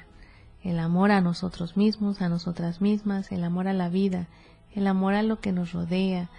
El 0.63 0.80
amor 0.80 1.12
a 1.12 1.22
nosotros 1.22 1.78
mismos, 1.78 2.22
a 2.22 2.30
nosotras 2.30 2.82
mismas, 2.82 3.32
el 3.32 3.44
amor 3.44 3.68
a 3.68 3.74
la 3.74 3.89
vida, 3.89 4.28
el 4.74 4.88
amor 4.88 5.13
a 5.13 5.24
lo 5.24 5.39
que 5.39 5.51
nos 5.51 5.74
rodea. 5.74 6.30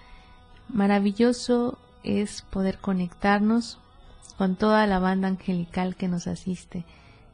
Maravilloso 0.69 1.79
es 2.03 2.43
poder 2.43 2.79
conectarnos 2.79 3.79
con 4.39 4.57
toda 4.57 4.87
la 4.87 4.99
banda 4.99 5.29
angelical 5.29 5.97
que 5.97 6.09
nos 6.09 6.27
asiste 6.27 6.85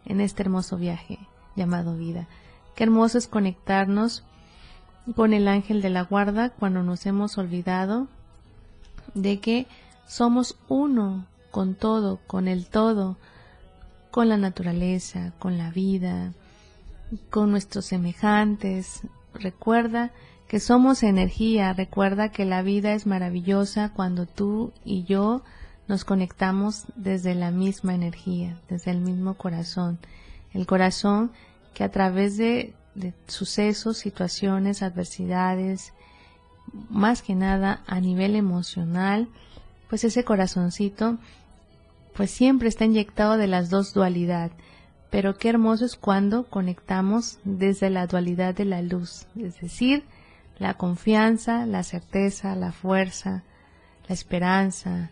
en 0.05 0.21
este 0.21 0.43
hermoso 0.43 0.77
viaje 0.77 1.19
llamado 1.55 1.97
vida. 1.97 2.27
Qué 2.75 2.85
hermoso 2.85 3.19
es 3.19 3.29
conectarnos 3.29 4.25
con 5.15 5.33
el 5.33 5.49
ángel 5.49 5.83
de 5.83 5.91
la 5.91 6.03
guarda 6.03 6.51
cuando 6.51 6.83
nos 6.83 7.07
hemos 7.07 7.39
olvidado 7.39 8.09
de 9.15 9.41
que 9.41 9.67
somos 10.07 10.57
uno 10.69 11.27
con 11.51 11.75
todo, 11.75 12.21
con 12.27 12.49
el 12.49 12.67
todo, 12.67 13.17
con 14.11 14.29
la 14.29 14.37
naturaleza, 14.37 15.33
con 15.39 15.59
la 15.59 15.71
vida, 15.71 16.33
con 17.31 17.51
nuestros 17.51 17.87
semejantes. 17.87 19.03
Recuerda 19.35 20.11
que 20.49 20.61
somos 20.61 21.03
energía, 21.03 21.73
recuerda 21.73 22.31
que 22.31 22.45
la 22.45 22.63
vida 22.63 22.93
es 22.93 23.07
maravillosa 23.07 23.93
cuando 23.93 24.27
tú 24.27 24.73
y 24.85 25.05
yo 25.05 25.43
nos 25.89 26.05
conectamos 26.05 26.85
desde 26.97 27.35
la 27.35 27.51
misma 27.51 27.95
energía, 27.95 28.59
desde 28.69 28.91
el 28.91 29.01
mismo 29.01 29.35
corazón. 29.35 29.99
El 30.53 30.67
corazón 30.67 31.33
que 31.75 31.85
a 31.85 31.91
través 31.91 32.37
de, 32.37 32.75
sucesos, 33.27 33.99
situaciones, 33.99 34.83
adversidades, 34.83 35.93
más 36.89 37.23
que 37.23 37.35
nada 37.35 37.83
a 37.87 38.01
nivel 38.01 38.35
emocional, 38.35 39.29
pues 39.89 40.03
ese 40.05 40.25
corazoncito 40.25 41.19
pues 42.15 42.31
siempre 42.31 42.69
está 42.69 42.87
inyectado 42.87 43.37
de 43.37 43.47
las 43.47 43.69
dos 43.69 43.93
dualidad. 43.93 44.51
Pero 45.11 45.37
qué 45.37 45.51
hermoso 45.51 45.85
es 45.85 45.97
cuando 45.97 46.45
conectamos 46.45 47.39
desde 47.45 47.91
la 47.91 48.07
dualidad 48.07 48.55
de 48.55 48.65
la 48.65 48.81
luz, 48.81 49.27
es 49.39 49.61
decir, 49.61 50.05
la 50.59 50.75
confianza, 50.75 51.67
la 51.67 51.83
certeza, 51.83 52.57
la 52.57 52.73
fuerza, 52.73 53.45
la 54.09 54.15
esperanza, 54.15 55.11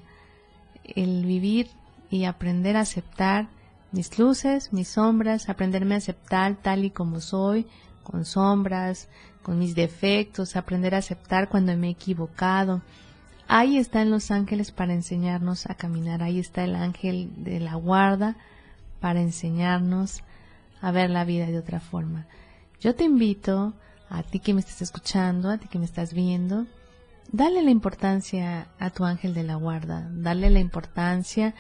el 0.85 1.25
vivir 1.27 1.69
y 2.11 2.25
aprender 2.25 2.77
a 2.77 2.81
aceptar 2.81 3.49
mis 3.93 4.19
luces, 4.19 4.73
mis 4.73 4.89
sombras, 4.89 5.49
aprenderme 5.49 5.95
a 5.95 5.99
aceptar 5.99 6.57
tal 6.57 6.85
y 6.85 6.91
como 6.91 7.21
soy, 7.21 7.67
con 8.03 8.25
sombras, 8.25 9.09
con 9.43 9.59
mis 9.59 9.75
defectos, 9.75 10.57
aprender 10.57 10.95
a 10.95 10.99
aceptar 10.99 11.49
cuando 11.49 11.77
me 11.77 11.89
he 11.89 11.91
equivocado, 11.91 12.83
Ahí 13.47 13.77
están 13.77 14.11
los 14.11 14.31
ángeles 14.31 14.73
para 14.73 14.95
enseñarnos 14.95 15.67
a 15.67 15.75
caminar. 15.75 16.23
Ahí 16.23 16.39
está 16.39 16.65
el 16.65 16.75
ángel 16.75 17.31
de 17.37 17.61
la 17.61 17.75
guarda 17.75 18.37
para 19.01 19.21
enseñarnos 19.21 20.23
a 20.81 20.91
ver 20.91 21.11
la 21.11 21.25
vida 21.25 21.47
de 21.47 21.59
otra 21.59 21.81
forma. 21.81 22.27
Yo 22.81 22.95
te 22.95 23.05
invito 23.05 23.75
a 24.09 24.23
ti 24.23 24.41
que 24.41 24.55
me 24.55 24.61
estás 24.61 24.81
escuchando, 24.83 25.51
a 25.51 25.59
ti 25.59 25.69
que 25.69 25.79
me 25.79 25.85
estás 25.85 26.15
viendo, 26.15 26.67
dale 27.33 27.63
la 27.63 27.71
importancia 27.71 28.69
a 28.79 28.91
tu 28.91 29.05
ángel 29.05 29.35
de 29.35 29.43
la 29.43 29.57
guarda, 29.57 30.09
dale 30.13 30.51
la 30.51 30.61
importancia 30.61 31.55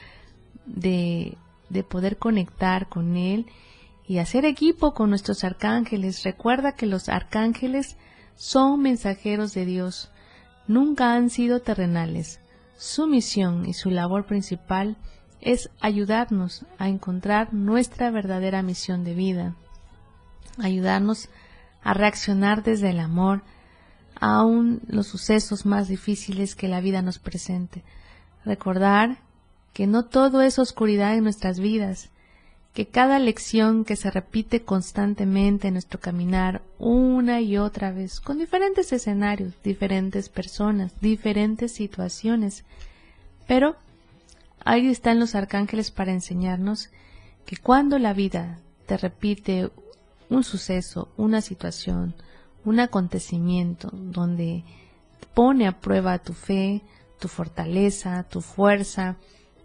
de, 0.66 1.36
de 1.68 1.82
poder 1.82 2.18
conectar 2.18 2.88
con 2.88 3.16
él 3.16 3.46
y 4.06 4.18
hacer 4.18 4.44
equipo 4.44 4.94
con 4.94 5.10
nuestros 5.10 5.44
arcángeles. 5.44 6.22
Recuerda 6.22 6.72
que 6.72 6.86
los 6.86 7.08
arcángeles 7.08 7.96
son 8.36 8.82
mensajeros 8.82 9.54
de 9.54 9.64
Dios 9.64 10.10
nunca 10.66 11.14
han 11.14 11.30
sido 11.30 11.60
terrenales. 11.60 12.40
Su 12.76 13.06
misión 13.06 13.66
y 13.66 13.74
su 13.74 13.90
labor 13.90 14.26
principal 14.26 14.96
es 15.40 15.70
ayudarnos 15.80 16.64
a 16.78 16.88
encontrar 16.88 17.52
nuestra 17.52 18.10
verdadera 18.10 18.62
misión 18.62 19.04
de 19.04 19.14
vida, 19.14 19.54
ayudarnos 20.58 21.28
a 21.82 21.94
reaccionar 21.94 22.62
desde 22.62 22.90
el 22.90 23.00
amor 23.00 23.42
aun 24.20 24.80
los 24.86 25.06
sucesos 25.06 25.66
más 25.66 25.88
difíciles 25.88 26.54
que 26.54 26.68
la 26.68 26.80
vida 26.80 27.02
nos 27.02 27.18
presente. 27.18 27.82
Recordar 28.44 29.18
que 29.72 29.86
no 29.86 30.04
todo 30.04 30.42
es 30.42 30.58
oscuridad 30.58 31.14
en 31.14 31.24
nuestras 31.24 31.58
vidas, 31.58 32.10
que 32.74 32.86
cada 32.86 33.18
lección 33.18 33.84
que 33.84 33.96
se 33.96 34.10
repite 34.10 34.62
constantemente 34.62 35.68
en 35.68 35.74
nuestro 35.74 36.00
caminar 36.00 36.62
una 36.78 37.40
y 37.40 37.56
otra 37.56 37.92
vez, 37.92 38.20
con 38.20 38.38
diferentes 38.38 38.92
escenarios, 38.92 39.54
diferentes 39.62 40.28
personas, 40.28 40.92
diferentes 41.00 41.72
situaciones, 41.72 42.64
pero 43.46 43.76
ahí 44.64 44.88
están 44.88 45.20
los 45.20 45.34
arcángeles 45.34 45.90
para 45.90 46.12
enseñarnos 46.12 46.90
que 47.46 47.56
cuando 47.56 47.98
la 47.98 48.12
vida 48.12 48.58
te 48.86 48.96
repite 48.96 49.70
un 50.28 50.42
suceso, 50.42 51.08
una 51.16 51.40
situación, 51.40 52.14
un 52.64 52.80
acontecimiento 52.80 53.90
donde 53.92 54.64
pone 55.34 55.66
a 55.66 55.80
prueba 55.80 56.18
tu 56.18 56.32
fe, 56.32 56.82
tu 57.18 57.28
fortaleza, 57.28 58.24
tu 58.24 58.40
fuerza, 58.40 59.16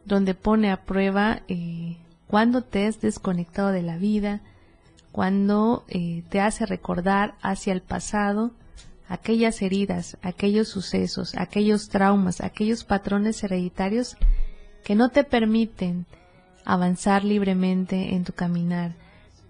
donde 0.06 0.34
pone 0.34 0.72
a 0.72 0.84
prueba 0.84 1.42
eh, 1.48 1.98
cuando 2.28 2.64
te 2.64 2.88
has 2.88 3.02
desconectado 3.02 3.70
de 3.70 3.82
la 3.82 3.98
vida, 3.98 4.42
cuando 5.12 5.84
eh, 5.88 6.24
te 6.30 6.42
hace 6.42 6.66
recordar 6.66 7.36
hacia 7.42 7.74
el 7.74 7.82
pasado 7.82 8.52
aquellas 9.08 9.62
heridas, 9.62 10.18
aquellos 10.22 10.68
sucesos, 10.68 11.36
aquellos 11.36 11.90
traumas, 11.90 12.42
aquellos 12.42 12.84
patrones 12.84 13.44
hereditarios 13.44 14.18
que 14.84 14.96
no 14.96 15.10
te 15.10 15.24
permiten 15.24 16.06
avanzar 16.66 17.24
libremente 17.24 18.14
en 18.14 18.24
tu 18.24 18.34
caminar, 18.34 18.94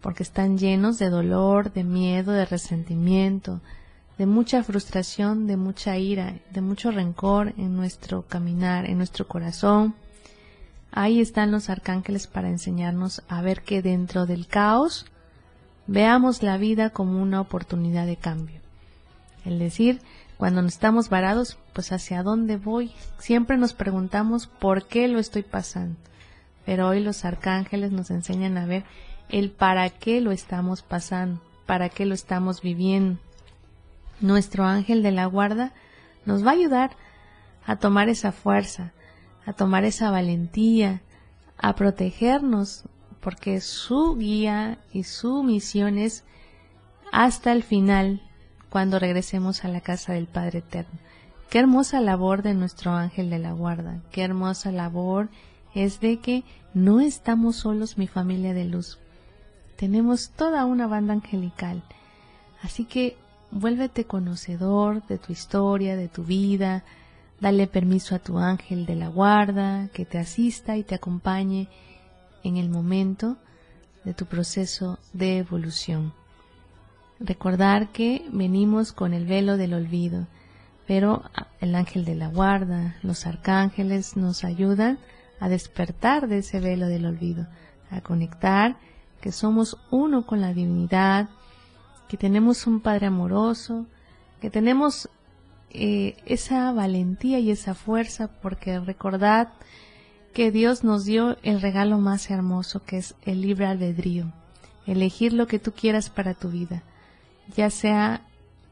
porque 0.02 0.24
están 0.24 0.58
llenos 0.58 0.98
de 1.00 1.10
dolor, 1.10 1.74
de 1.74 1.84
miedo, 1.84 2.32
de 2.32 2.46
resentimiento, 2.46 3.62
de 4.18 4.26
mucha 4.26 4.64
frustración, 4.64 5.48
de 5.48 5.58
mucha 5.58 5.98
ira, 5.98 6.36
de 6.52 6.62
mucho 6.62 6.92
rencor 6.92 7.54
en 7.58 7.76
nuestro 7.76 8.24
caminar, 8.24 8.86
en 8.86 8.98
nuestro 8.98 9.28
corazón. 9.28 9.96
Ahí 10.92 11.22
están 11.22 11.52
los 11.52 11.70
arcángeles 11.70 12.28
para 12.28 12.50
enseñarnos 12.50 13.22
a 13.28 13.42
ver 13.42 13.62
que 13.62 13.82
dentro 13.82 14.26
del 14.26 14.48
caos 14.48 15.06
veamos 15.88 16.44
la 16.44 16.58
vida 16.58 16.90
como 16.90 17.22
una 17.22 17.42
oportunidad 17.42 18.06
de 18.06 18.18
cambio. 18.18 18.60
Es 19.46 19.58
decir, 19.58 20.02
cuando 20.38 20.62
estamos 20.62 21.10
varados, 21.10 21.58
pues 21.74 21.92
hacia 21.92 22.24
dónde 22.24 22.58
voy. 22.58 22.92
Siempre 23.20 23.58
nos 23.58 23.74
preguntamos 23.74 24.48
por 24.48 24.88
qué 24.88 25.08
lo 25.08 25.20
estoy 25.20 25.44
pasando. 25.44 25.96
Pero 26.66 26.88
hoy 26.88 27.02
los 27.02 27.26
arcángeles 27.26 27.92
nos 27.92 28.12
enseñan 28.12 28.58
a 28.58 28.66
ver 28.66 28.84
el 29.30 29.52
para 29.52 29.90
qué 29.90 30.22
lo 30.22 30.32
estamos 30.32 30.82
pasando, 30.82 31.42
para 31.66 31.90
qué 31.90 32.06
lo 32.06 32.14
estamos 32.14 32.62
viviendo. 32.62 33.20
Nuestro 34.22 34.66
ángel 34.66 35.02
de 35.04 35.12
la 35.12 35.26
guarda 35.26 35.72
nos 36.26 36.46
va 36.46 36.52
a 36.52 36.56
ayudar 36.56 36.92
a 37.66 37.78
tomar 37.78 38.10
esa 38.10 38.32
fuerza, 38.32 38.92
a 39.46 39.54
tomar 39.54 39.86
esa 39.86 40.12
valentía, 40.12 41.02
a 41.58 41.76
protegernos, 41.76 42.84
porque 43.22 43.62
su 43.62 44.16
guía 44.16 44.80
y 44.92 45.04
su 45.04 45.44
misión 45.44 45.98
es 45.98 46.24
hasta 47.12 47.52
el 47.52 47.64
final 47.64 48.22
cuando 48.70 49.00
regresemos 49.00 49.66
a 49.66 49.68
la 49.68 49.82
casa 49.82 50.14
del 50.14 50.28
Padre 50.28 50.60
Eterno. 50.60 51.00
Qué 51.50 51.60
hermosa 51.60 52.00
labor 52.00 52.44
de 52.44 52.54
nuestro 52.54 52.92
ángel 52.92 53.30
de 53.30 53.40
la 53.40 53.52
guarda, 53.52 54.02
qué 54.12 54.24
hermosa 54.24 54.72
labor 54.72 55.30
es 55.74 56.00
de 56.00 56.20
que 56.20 56.44
no 56.74 57.00
estamos 57.00 57.58
solos 57.58 57.98
mi 57.98 58.08
familia 58.08 58.54
de 58.54 58.66
luz. 58.66 59.00
Tenemos 59.80 60.32
toda 60.32 60.66
una 60.66 60.88
banda 60.88 61.14
angelical. 61.14 61.82
Así 62.62 62.84
que 62.84 63.16
vuélvete 63.50 64.04
conocedor 64.04 65.08
de 65.08 65.18
tu 65.18 65.32
historia, 65.32 65.96
de 65.96 66.10
tu 66.10 66.26
vida, 66.26 66.84
dale 67.40 67.66
permiso 67.66 68.14
a 68.14 68.20
tu 68.20 68.40
ángel 68.40 68.86
de 68.86 68.98
la 68.98 69.08
guarda 69.08 69.88
que 69.94 70.04
te 70.04 70.18
asista 70.18 70.76
y 70.76 70.84
te 70.84 70.96
acompañe 70.96 71.70
en 72.44 72.58
el 72.58 72.70
momento 72.70 73.38
de 74.04 74.14
tu 74.14 74.26
proceso 74.26 75.00
de 75.14 75.38
evolución. 75.38 76.12
Recordar 77.22 77.88
que 77.94 78.28
venimos 78.34 78.92
con 78.92 79.14
el 79.14 79.26
velo 79.26 79.56
del 79.56 79.74
olvido, 79.74 80.28
pero 80.88 81.24
el 81.62 81.74
ángel 81.74 82.04
de 82.04 82.16
la 82.16 82.28
guarda, 82.28 82.98
los 83.02 83.26
arcángeles 83.26 84.18
nos 84.18 84.44
ayudan 84.44 85.00
a 85.40 85.48
despertar 85.48 86.28
de 86.28 86.40
ese 86.40 86.60
velo 86.60 86.88
del 86.88 87.06
olvido, 87.06 87.48
a 87.90 88.02
conectar 88.02 88.76
que 89.22 89.32
somos 89.32 89.78
uno 89.92 90.26
con 90.26 90.42
la 90.42 90.54
divinidad, 90.54 91.30
que 92.08 92.18
tenemos 92.18 92.68
un 92.68 92.80
Padre 92.80 93.08
amoroso, 93.08 93.86
que 94.42 94.50
tenemos 94.50 95.10
eh, 95.70 96.18
esa 96.26 96.72
valentía 96.72 97.40
y 97.40 97.52
esa 97.52 97.76
fuerza, 97.76 98.30
porque 98.42 98.80
recordad 98.80 99.50
que 100.34 100.52
Dios 100.52 100.84
nos 100.84 101.06
dio 101.06 101.38
el 101.44 101.62
regalo 101.62 101.98
más 101.98 102.30
hermoso, 102.30 102.84
que 102.84 102.98
es 102.98 103.16
el 103.24 103.42
libre 103.42 103.66
albedrío, 103.66 104.32
elegir 104.86 105.34
lo 105.34 105.48
que 105.48 105.60
tú 105.60 105.72
quieras 105.72 106.10
para 106.10 106.34
tu 106.34 106.50
vida 106.50 106.84
ya 107.56 107.70
sea 107.70 108.22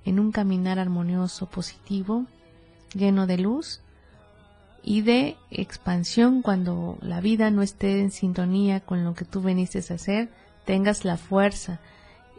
en 0.05 0.19
un 0.19 0.31
caminar 0.31 0.79
armonioso, 0.79 1.47
positivo, 1.47 2.25
lleno 2.93 3.27
de 3.27 3.37
luz 3.37 3.81
y 4.87 5.01
de 5.01 5.35
expansión 5.51 6.41
cuando 6.41 6.97
la 7.01 7.19
vida 7.19 7.51
no 7.51 7.61
esté 7.61 7.99
en 7.99 8.09
sintonía 8.09 8.79
con 8.79 9.03
lo 9.03 9.15
que 9.15 9.25
tú 9.25 9.41
veniste 9.41 9.79
a 9.79 9.95
hacer, 9.95 10.29
tengas 10.63 11.03
la 11.03 11.17
fuerza 11.17 11.81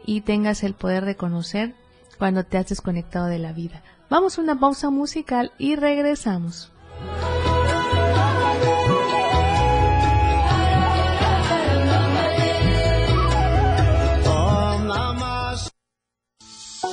y 0.03 0.21
tengas 0.21 0.63
el 0.63 0.73
poder 0.73 1.05
de 1.05 1.15
conocer 1.15 1.75
cuando 2.17 2.43
te 2.43 2.57
has 2.57 2.67
desconectado 2.67 3.27
de 3.27 3.37
la 3.37 3.53
vida. 3.53 3.83
Vamos 4.09 4.39
a 4.39 4.41
una 4.41 4.59
pausa 4.59 4.89
musical 4.89 5.51
y 5.59 5.75
regresamos. 5.75 6.71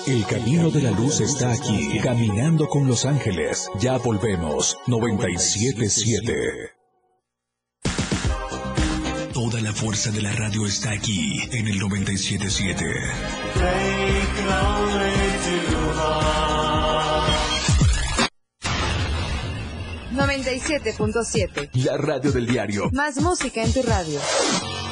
El 0.06 0.24
camino 0.24 0.70
de 0.70 0.82
la 0.82 0.92
luz 0.92 1.20
está 1.20 1.50
aquí, 1.50 1.98
caminando 2.00 2.68
con 2.68 2.86
los 2.86 3.04
ángeles. 3.04 3.68
Ya 3.80 3.98
volvemos, 3.98 4.78
977. 4.86 6.32
Toda 9.32 9.60
la 9.60 9.72
fuerza 9.72 10.12
de 10.12 10.22
la 10.22 10.30
radio 10.30 10.64
está 10.64 10.92
aquí, 10.92 11.40
en 11.50 11.66
el 11.66 11.80
977. 11.80 12.84
97.7. 20.12 21.70
La 21.84 21.96
radio 21.96 22.30
del 22.30 22.46
diario. 22.46 22.90
Más 22.92 23.20
música 23.20 23.60
en 23.60 23.72
tu 23.72 23.82
radio. 23.82 24.20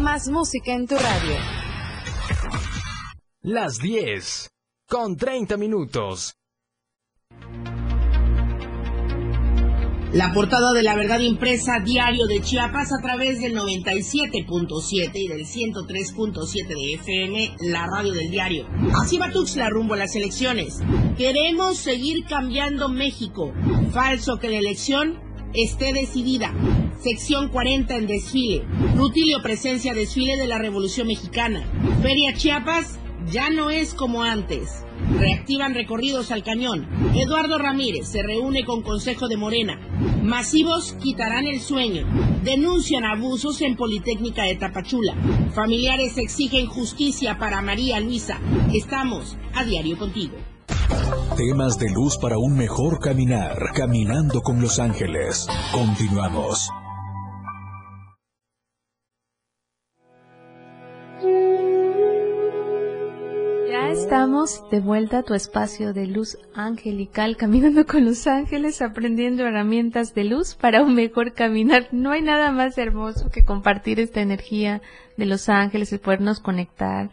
Más 0.00 0.28
música 0.28 0.72
en 0.72 0.86
tu 0.86 0.94
radio. 0.94 1.36
Las 3.42 3.78
10 3.78 4.48
con 4.88 5.16
30 5.16 5.56
minutos. 5.56 6.34
La 10.12 10.32
portada 10.32 10.72
de 10.72 10.82
la 10.82 10.94
verdad 10.94 11.18
impresa 11.18 11.80
diario 11.84 12.26
de 12.26 12.40
Chiapas 12.40 12.92
a 12.92 13.02
través 13.02 13.40
del 13.40 13.54
97.7 13.54 15.10
y 15.14 15.28
del 15.28 15.44
103.7 15.44 16.66
de 16.66 16.94
FM, 16.94 17.56
la 17.70 17.86
radio 17.86 18.12
del 18.12 18.30
diario. 18.30 18.66
Así 19.02 19.18
va 19.18 19.30
Tuxtla 19.30 19.68
rumbo 19.68 19.94
a 19.94 19.98
las 19.98 20.14
elecciones. 20.14 20.80
Queremos 21.16 21.76
seguir 21.76 22.24
cambiando 22.24 22.88
México. 22.88 23.52
Falso 23.92 24.38
que 24.38 24.48
la 24.48 24.58
elección 24.58 25.27
esté 25.54 25.92
decidida. 25.92 26.52
Sección 27.00 27.48
40 27.48 27.96
en 27.96 28.06
desfile. 28.06 28.64
Rutilio 28.96 29.42
presencia 29.42 29.94
desfile 29.94 30.36
de 30.36 30.46
la 30.46 30.58
Revolución 30.58 31.06
Mexicana. 31.06 31.64
Feria 32.02 32.34
Chiapas 32.34 32.98
ya 33.30 33.50
no 33.50 33.70
es 33.70 33.94
como 33.94 34.22
antes. 34.22 34.84
Reactivan 35.18 35.74
recorridos 35.74 36.30
al 36.30 36.42
cañón. 36.42 36.88
Eduardo 37.14 37.58
Ramírez 37.58 38.08
se 38.08 38.22
reúne 38.22 38.64
con 38.64 38.82
Consejo 38.82 39.28
de 39.28 39.36
Morena. 39.36 39.78
Masivos 40.22 40.94
quitarán 40.94 41.46
el 41.46 41.60
sueño. 41.60 42.06
Denuncian 42.42 43.04
abusos 43.04 43.60
en 43.62 43.76
Politécnica 43.76 44.44
de 44.44 44.56
Tapachula. 44.56 45.14
Familiares 45.54 46.18
exigen 46.18 46.66
justicia 46.66 47.38
para 47.38 47.62
María 47.62 48.00
Luisa. 48.00 48.40
Estamos 48.72 49.36
a 49.54 49.64
diario 49.64 49.98
contigo. 49.98 50.36
Temas 51.38 51.78
de 51.78 51.88
luz 51.88 52.18
para 52.18 52.36
un 52.36 52.56
mejor 52.56 52.98
caminar. 52.98 53.56
Caminando 53.72 54.40
con 54.40 54.60
los 54.60 54.80
ángeles. 54.80 55.46
Continuamos. 55.70 56.68
Ya 63.70 63.90
estamos 63.90 64.68
de 64.72 64.80
vuelta 64.80 65.18
a 65.18 65.22
tu 65.22 65.34
espacio 65.34 65.92
de 65.92 66.08
luz 66.08 66.36
angelical, 66.54 67.36
caminando 67.36 67.86
con 67.86 68.04
los 68.04 68.26
ángeles, 68.26 68.82
aprendiendo 68.82 69.46
herramientas 69.46 70.14
de 70.14 70.24
luz 70.24 70.56
para 70.56 70.82
un 70.82 70.96
mejor 70.96 71.34
caminar. 71.34 71.86
No 71.92 72.10
hay 72.10 72.22
nada 72.22 72.50
más 72.50 72.76
hermoso 72.78 73.30
que 73.30 73.44
compartir 73.44 74.00
esta 74.00 74.22
energía 74.22 74.82
de 75.16 75.26
los 75.26 75.48
ángeles, 75.48 75.92
y 75.92 75.98
podernos 75.98 76.40
conectar 76.40 77.10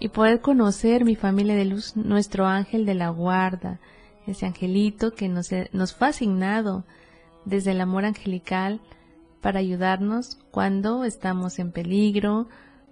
y 0.00 0.08
poder 0.08 0.40
conocer 0.40 1.04
mi 1.04 1.14
familia 1.14 1.54
de 1.54 1.66
luz, 1.66 1.94
nuestro 1.94 2.46
ángel 2.46 2.86
de 2.86 2.94
la 2.94 3.10
guarda, 3.10 3.78
ese 4.26 4.46
angelito 4.46 5.12
que 5.12 5.28
nos, 5.28 5.50
nos 5.72 5.94
fue 5.94 6.08
asignado 6.08 6.84
desde 7.44 7.72
el 7.72 7.80
amor 7.80 8.06
angelical 8.06 8.80
para 9.40 9.60
ayudarnos 9.60 10.38
cuando 10.50 11.04
estamos 11.04 11.58
en 11.58 11.70
peligro, 11.70 12.48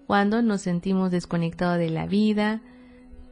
cuando 0.07 0.43
nos 0.43 0.63
sentimos 0.63 1.11
desconectados 1.11 1.79
de 1.79 1.91
la 1.91 2.07
vida, 2.07 2.61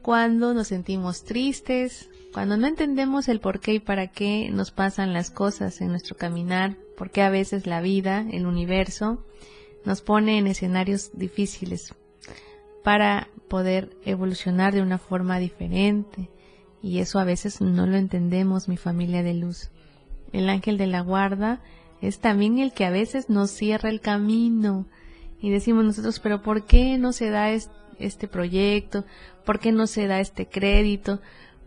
cuando 0.01 0.53
nos 0.53 0.67
sentimos 0.67 1.23
tristes, 1.23 2.09
cuando 2.33 2.57
no 2.57 2.67
entendemos 2.67 3.27
el 3.27 3.39
por 3.39 3.59
qué 3.59 3.75
y 3.75 3.79
para 3.79 4.07
qué 4.07 4.49
nos 4.51 4.71
pasan 4.71 5.13
las 5.13 5.29
cosas 5.29 5.81
en 5.81 5.89
nuestro 5.89 6.15
caminar, 6.17 6.77
porque 6.95 7.21
a 7.21 7.29
veces 7.29 7.67
la 7.67 7.81
vida, 7.81 8.25
el 8.31 8.45
universo, 8.45 9.23
nos 9.85 10.01
pone 10.01 10.37
en 10.37 10.47
escenarios 10.47 11.11
difíciles. 11.13 11.93
Para 12.83 13.27
poder 13.47 13.95
evolucionar 14.03 14.73
de 14.73 14.81
una 14.81 14.97
forma 14.97 15.39
diferente. 15.39 16.29
Y 16.81 16.99
eso 16.99 17.19
a 17.19 17.23
veces 17.23 17.61
no 17.61 17.87
lo 17.87 17.97
entendemos, 17.97 18.67
mi 18.67 18.77
familia 18.77 19.23
de 19.23 19.33
luz. 19.33 19.71
El 20.31 20.49
ángel 20.49 20.77
de 20.77 20.87
la 20.87 21.01
guarda 21.01 21.61
es 22.01 22.19
también 22.19 22.59
el 22.59 22.73
que 22.73 22.85
a 22.85 22.91
veces 22.91 23.29
nos 23.29 23.51
cierra 23.51 23.89
el 23.89 24.01
camino. 24.01 24.85
Y 25.41 25.49
decimos 25.49 25.85
nosotros, 25.85 26.19
pero 26.19 26.41
¿por 26.41 26.65
qué 26.65 26.97
no 26.97 27.13
se 27.13 27.29
da 27.29 27.51
este 27.51 28.27
proyecto? 28.27 29.05
¿Por 29.45 29.59
qué 29.59 29.71
no 29.71 29.87
se 29.87 30.07
da 30.07 30.19
este 30.19 30.47
crédito? 30.47 31.19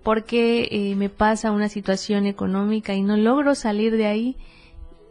¿Por 0.03 0.25
qué 0.25 0.69
eh, 0.71 0.97
me 0.97 1.09
pasa 1.09 1.53
una 1.53 1.69
situación 1.69 2.27
económica 2.27 2.95
y 2.95 3.03
no 3.03 3.17
logro 3.17 3.55
salir 3.55 3.97
de 3.97 4.07
ahí? 4.07 4.37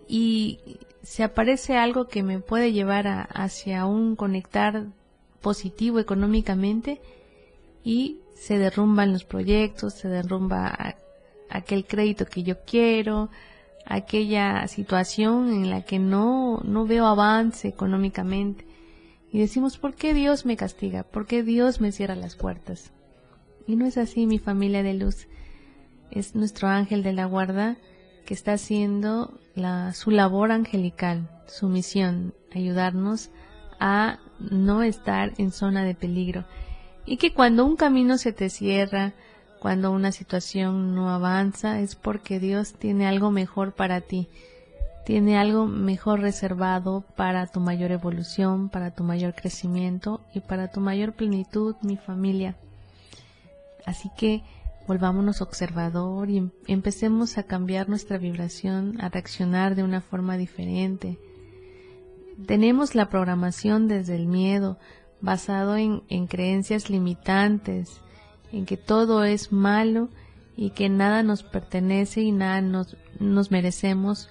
Y 0.08 0.60
se 1.04 1.24
aparece 1.24 1.78
algo 1.78 2.08
que 2.08 2.24
me 2.24 2.40
puede 2.40 2.72
llevar 2.72 3.28
hacia 3.34 3.86
un 3.86 4.16
conectar 4.16 4.88
positivo 5.42 6.00
económicamente 6.00 7.02
y 7.84 8.20
se 8.36 8.58
derrumban 8.58 9.12
los 9.14 9.24
proyectos, 9.24 9.94
se 9.94 10.08
derrumba 10.08 10.96
aquel 11.50 11.86
crédito 11.86 12.26
que 12.26 12.44
yo 12.44 12.62
quiero, 12.66 13.30
aquella 13.86 14.68
situación 14.68 15.52
en 15.52 15.70
la 15.70 15.82
que 15.84 16.00
no, 16.00 16.62
no 16.64 16.86
veo 16.86 17.06
avance 17.06 17.68
económicamente. 17.68 18.66
Y 19.32 19.40
decimos, 19.40 19.78
¿por 19.78 19.96
qué 19.96 20.14
Dios 20.14 20.46
me 20.46 20.58
castiga? 20.58 21.04
¿Por 21.04 21.26
qué 21.26 21.44
Dios 21.44 21.82
me 21.82 21.92
cierra 21.92 22.16
las 22.16 22.36
puertas? 22.36 22.92
Y 23.68 23.76
no 23.76 23.86
es 23.86 23.98
así, 23.98 24.26
mi 24.26 24.40
familia 24.40 24.84
de 24.84 24.94
luz. 24.94 25.28
Es 26.12 26.34
nuestro 26.34 26.68
ángel 26.68 27.04
de 27.04 27.14
la 27.14 27.26
guarda 27.26 27.78
que 28.26 28.34
está 28.34 28.54
haciendo 28.54 29.40
su 29.94 30.12
labor 30.12 30.52
angelical, 30.52 31.30
su 31.48 31.68
misión, 31.68 32.34
ayudarnos 32.54 33.30
a 33.80 34.20
no 34.40 34.84
estar 34.84 35.34
en 35.38 35.52
zona 35.52 35.84
de 35.84 35.96
peligro. 35.96 36.46
Y 37.06 37.18
que 37.18 37.34
cuando 37.34 37.66
un 37.66 37.76
camino 37.76 38.18
se 38.18 38.34
te 38.34 38.50
cierra, 38.50 39.14
cuando 39.60 39.92
una 39.92 40.12
situación 40.12 40.96
no 40.96 41.10
avanza, 41.10 41.80
es 41.80 41.96
porque 41.96 42.40
Dios 42.40 42.74
tiene 42.74 43.08
algo 43.08 43.32
mejor 43.32 43.74
para 43.74 44.02
ti. 44.02 44.30
Tiene 45.06 45.38
algo 45.38 45.66
mejor 45.66 46.22
reservado 46.22 47.04
para 47.16 47.48
tu 47.48 47.60
mayor 47.60 47.92
evolución, 47.92 48.70
para 48.70 48.92
tu 48.92 49.04
mayor 49.04 49.34
crecimiento 49.34 50.22
y 50.34 50.40
para 50.40 50.72
tu 50.72 50.82
mayor 50.82 51.14
plenitud, 51.14 51.76
mi 51.82 51.98
familia. 51.98 52.56
Así 53.86 54.12
que 54.16 54.44
volvámonos 54.88 55.42
observador 55.42 56.30
y 56.30 56.38
em-, 56.38 56.52
empecemos 56.68 57.38
a 57.38 57.44
cambiar 57.44 57.90
nuestra 57.90 58.18
vibración, 58.18 59.02
a 59.02 59.10
reaccionar 59.10 59.76
de 59.76 59.84
una 59.84 60.02
forma 60.02 60.38
diferente. 60.38 61.18
Tenemos 62.46 62.96
la 62.96 63.10
programación 63.10 63.88
desde 63.88 64.16
el 64.16 64.28
miedo, 64.28 64.78
basado 65.22 65.76
en, 65.76 66.04
en 66.10 66.28
creencias 66.28 66.90
limitantes, 66.90 68.02
en 68.52 68.66
que 68.66 68.78
todo 68.78 69.24
es 69.24 69.52
malo 69.52 70.10
y 70.56 70.72
que 70.72 70.90
nada 70.90 71.24
nos 71.24 71.44
pertenece 71.44 72.22
y 72.22 72.32
nada 72.32 72.62
nos, 72.62 72.98
nos 73.20 73.52
merecemos 73.52 74.30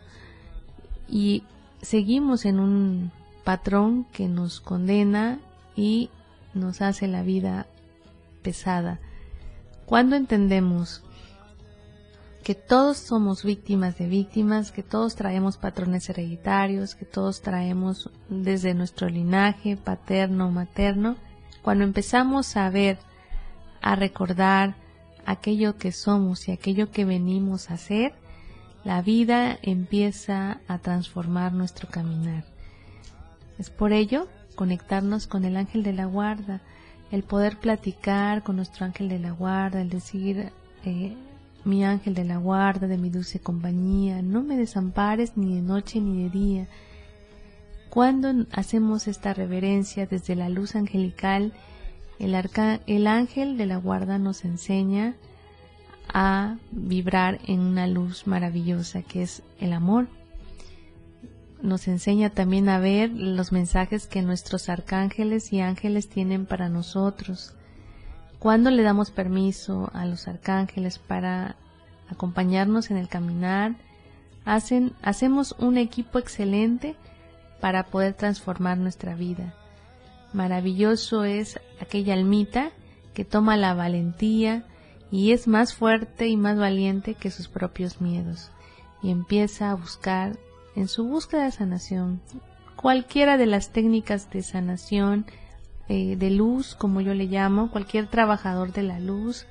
y 1.09 1.45
seguimos 1.81 2.45
en 2.45 2.61
un 2.61 3.13
patrón 3.45 4.05
que 4.13 4.29
nos 4.29 4.61
condena 4.61 5.41
y 5.75 6.11
nos 6.55 6.83
hace 6.83 7.09
la 7.09 7.23
vida 7.23 7.67
pesada. 8.43 9.01
Cuando 9.87 10.17
entendemos 10.17 11.03
que 12.49 12.55
todos 12.55 12.97
somos 12.97 13.45
víctimas 13.45 13.99
de 13.99 14.07
víctimas, 14.07 14.73
que 14.73 14.83
todos 14.83 15.15
traemos 15.17 15.59
patrones 15.59 16.09
hereditarios, 16.09 16.95
que 16.95 17.05
todos 17.05 17.43
traemos 17.43 18.09
desde 18.31 18.73
nuestro 18.73 19.11
linaje 19.11 19.77
paterno 19.77 20.47
o 20.47 20.51
materno, 20.51 21.17
cuando 21.61 21.85
empezamos 21.85 22.57
a 22.57 22.71
ver 22.71 23.01
a 23.83 23.97
recordar 23.97 24.77
aquello 25.27 25.77
que 25.77 25.93
somos 25.93 26.49
y 26.49 26.53
aquello 26.53 26.91
que 26.91 27.05
venimos 27.05 27.71
a 27.71 27.75
hacer, 27.75 28.15
la 28.83 29.03
vida 29.03 29.59
empieza 29.61 30.63
a 30.69 30.79
transformar 30.79 31.53
nuestro 31.53 31.91
caminar. 31.91 32.47
Es 33.59 33.69
por 33.69 33.93
ello 33.93 34.27
conectarnos 34.55 35.27
con 35.27 35.45
el 35.45 35.59
ángel 35.59 35.83
de 35.83 35.93
la 35.93 36.07
guarda, 36.07 36.63
el 37.11 37.25
poder 37.25 37.59
platicar 37.59 38.43
con 38.43 38.57
nuestro 38.57 38.87
ángel 38.87 39.11
de 39.11 39.19
la 39.19 39.33
guarda, 39.33 39.83
el 39.83 39.91
decir, 39.91 40.51
eh, 40.87 41.15
mi 41.65 41.85
ángel 41.85 42.15
de 42.15 42.25
la 42.25 42.37
guarda, 42.37 42.87
de 42.87 42.99
mi 42.99 43.11
dulce 43.11 43.41
compañía, 43.41 44.23
no 44.23 44.43
me 44.43 44.57
desampares 44.57 45.37
ni 45.37 45.55
de 45.55 45.63
noche 45.63 46.01
ni 46.01 46.23
de 46.25 46.31
día. 46.31 46.69
Cuando 47.91 48.47
hacemos 48.53 49.09
esta 49.09 49.35
reverencia 49.35 50.07
desde 50.07 50.37
la 50.37 50.49
luz 50.49 50.77
angelical, 50.77 51.53
el, 52.19 52.37
el 52.87 53.07
ángel 53.07 53.57
de 53.57 53.67
la 53.67 53.77
guarda 53.77 54.19
nos 54.19 54.45
enseña 54.45 55.15
a 56.13 56.57
vibrar 56.71 57.39
en 57.47 57.61
una 57.61 57.87
luz 57.87 58.27
maravillosa 58.27 59.03
que 59.03 59.23
es 59.23 59.43
el 59.61 59.73
amor. 59.73 60.09
Nos 61.63 61.89
enseña 61.89 62.31
también 62.31 62.69
a 62.69 62.79
ver 62.79 63.11
los 63.11 63.53
mensajes 63.53 64.07
que 64.07 64.23
nuestros 64.23 64.69
arcángeles 64.69 65.53
y 65.53 65.61
ángeles 65.61 66.09
tienen 66.09 66.47
para 66.47 66.69
nosotros. 66.69 67.58
Cuando 68.39 68.71
le 68.71 68.83
damos 68.83 69.11
permiso 69.11 69.91
a 69.95 70.05
los 70.07 70.29
arcángeles 70.29 70.99
para 70.99 71.57
acompañarnos 72.09 72.91
en 72.91 72.97
el 72.97 73.09
caminar, 73.09 73.77
hacen, 74.45 74.95
hacemos 75.03 75.57
un 75.59 75.77
equipo 75.77 76.19
excelente 76.19 76.97
para 77.61 77.87
poder 77.87 78.15
transformar 78.15 78.79
nuestra 78.79 79.15
vida. 79.15 79.55
Maravilloso 80.33 81.25
es 81.25 81.61
aquella 81.81 82.15
almita 82.15 82.71
que 83.15 83.25
toma 83.25 83.57
la 83.57 83.75
valentía 83.75 84.65
y 85.11 85.33
es 85.33 85.49
más 85.49 85.75
fuerte 85.75 86.29
y 86.29 86.37
más 86.37 86.59
valiente 86.59 87.15
que 87.15 87.31
sus 87.31 87.49
propios 87.49 88.01
miedos 88.01 88.51
y 89.03 89.11
empieza 89.11 89.71
a 89.71 89.75
buscar 89.75 90.39
en 90.77 90.87
su 90.87 91.05
búsqueda 91.05 91.45
de 91.45 91.51
sanación 91.53 92.21
cualquiera 92.77 93.37
de 93.37 93.47
las 93.47 93.71
técnicas 93.71 94.31
de 94.31 94.43
sanación 94.43 95.27
eh, 95.89 96.17
de 96.17 96.31
luz, 96.31 96.75
como 96.75 97.01
yo 97.01 97.15
le 97.15 97.27
llamo, 97.27 97.71
cualquier 97.71 98.07
trabajador 98.09 98.73
de 98.73 98.83
la 98.83 99.01
luz 99.01 99.47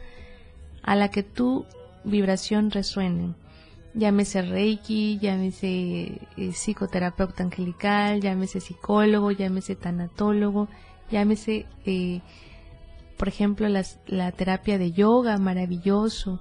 a 0.84 0.96
la 0.96 1.10
que 1.10 1.24
tu 1.24 1.66
vibración 2.04 2.72
resuene. 2.72 3.34
Llámese 3.94 4.42
Reiki, 4.42 5.18
llámese 5.20 6.22
eh, 6.38 6.52
psicoterapeuta 6.52 7.44
angelical, 7.44 8.22
llámese 8.22 8.60
psicólogo, 8.60 9.32
llámese 9.32 9.76
tanatólogo, 9.76 10.68
llámese, 11.10 11.66
eh, 11.86 12.22
por 13.18 13.28
ejemplo, 13.28 13.68
la 13.70 14.32
terapia 14.32 14.78
de 14.78 14.92
yoga, 14.92 15.38
maravilloso, 15.38 16.40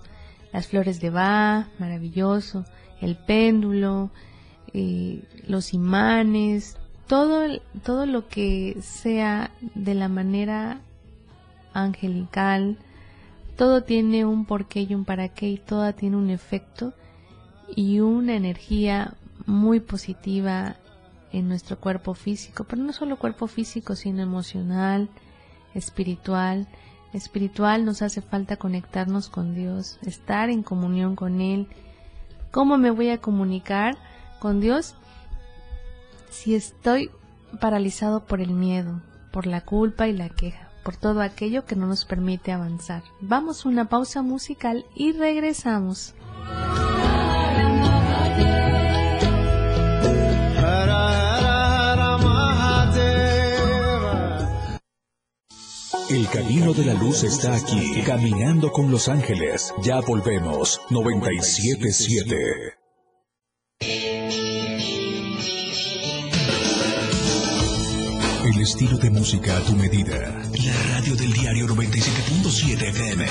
las 0.53 0.69
flores 0.69 1.01
de 1.01 1.11
Ba, 1.11 1.69
maravilloso, 1.79 2.65
el 3.01 3.17
péndulo, 3.17 4.11
eh, 4.73 5.23
los 5.47 5.75
imanes, 5.75 6.79
todo, 7.07 7.47
todo 7.85 8.07
lo 8.07 8.29
que 8.29 8.79
sea 8.83 9.51
de 9.75 9.95
la 9.95 10.09
manera 10.09 10.81
angelical, 11.73 12.79
todo 13.57 13.83
tiene 13.83 14.25
un 14.25 14.45
porqué 14.45 14.83
y 14.83 14.95
un 14.95 15.05
para 15.05 15.29
qué 15.29 15.49
y 15.49 15.59
todo 15.59 15.92
tiene 15.95 16.16
un 16.16 16.31
efecto 16.31 16.92
y 17.75 18.01
una 18.01 18.35
energía 18.35 19.14
muy 19.47 19.81
positiva 19.81 20.77
en 21.33 21.49
nuestro 21.49 21.79
cuerpo 21.79 22.14
físico, 22.14 22.64
pero 22.64 22.83
no 22.83 22.92
solo 22.92 23.19
cuerpo 23.19 23.47
físico, 23.47 23.95
sino 23.95 24.23
emocional, 24.23 25.09
espiritual. 25.75 26.66
Espiritual 27.12 27.85
nos 27.85 28.03
hace 28.03 28.21
falta 28.21 28.57
conectarnos 28.57 29.29
con 29.29 29.55
Dios, 29.55 29.99
estar 30.03 30.51
en 30.51 30.62
comunión 30.62 31.16
con 31.16 31.40
Él. 31.40 31.66
¿Cómo 32.51 32.79
me 32.79 32.90
voy 32.90 33.11
a 33.11 33.19
comunicar 33.19 33.97
con 34.38 34.61
Dios 34.61 34.95
si 36.31 36.55
estoy 36.55 37.11
paralizado 37.61 38.25
por 38.25 38.41
el 38.41 38.51
miedo, 38.51 39.03
por 39.33 39.47
la 39.47 39.62
culpa 39.62 40.09
y 40.09 40.12
la 40.12 40.29
queja, 40.29 40.71
por 40.85 40.97
todo 40.97 41.21
aquello 41.21 41.65
que 41.65 41.77
no 41.77 41.87
nos 41.87 42.05
permite 42.05 42.53
avanzar? 42.53 43.03
Vamos 43.21 43.65
a 43.65 43.69
una 43.69 43.89
pausa 43.89 44.23
musical 44.23 44.85
y 44.95 45.12
regresamos. 45.12 46.15
El 56.09 56.29
camino 56.29 56.73
de 56.73 56.85
la 56.85 56.95
luz 56.95 57.25
está 57.25 57.57
aquí, 57.57 58.01
caminando 58.07 58.71
con 58.71 58.93
los 58.93 59.09
ángeles. 59.09 59.75
Ya 59.83 60.01
volvemos, 60.01 60.81
977. 60.89 62.86
El 68.47 68.61
estilo 68.61 68.97
de 68.99 69.11
música 69.11 69.57
a 69.57 69.61
tu 69.61 69.75
medida. 69.75 70.15
La 70.15 70.95
radio 70.95 71.17
del 71.17 71.33
diario 71.33 71.67
97.7 71.67 72.91
FM. 72.91 73.27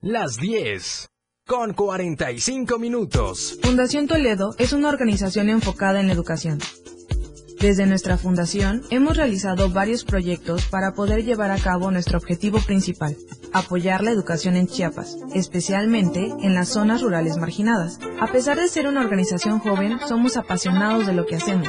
Las 0.00 0.38
10 0.38 1.08
con 1.46 1.72
45 1.72 2.80
minutos. 2.80 3.56
Fundación 3.62 4.08
Toledo 4.08 4.56
es 4.58 4.72
una 4.72 4.88
organización 4.88 5.50
enfocada 5.50 6.00
en 6.00 6.08
la 6.08 6.14
educación. 6.14 6.58
Desde 7.60 7.86
nuestra 7.86 8.18
fundación 8.18 8.82
hemos 8.90 9.16
realizado 9.16 9.70
varios 9.70 10.04
proyectos 10.04 10.64
para 10.64 10.94
poder 10.94 11.24
llevar 11.24 11.52
a 11.52 11.58
cabo 11.58 11.92
nuestro 11.92 12.18
objetivo 12.18 12.58
principal, 12.58 13.16
apoyar 13.52 14.02
la 14.02 14.10
educación 14.10 14.56
en 14.56 14.66
Chiapas, 14.66 15.16
especialmente 15.32 16.32
en 16.42 16.56
las 16.56 16.70
zonas 16.70 17.02
rurales 17.02 17.36
marginadas. 17.36 18.00
A 18.20 18.32
pesar 18.32 18.56
de 18.58 18.66
ser 18.66 18.88
una 18.88 19.00
organización 19.00 19.60
joven, 19.60 20.00
somos 20.08 20.36
apasionados 20.36 21.06
de 21.06 21.12
lo 21.12 21.24
que 21.24 21.36
hacemos 21.36 21.68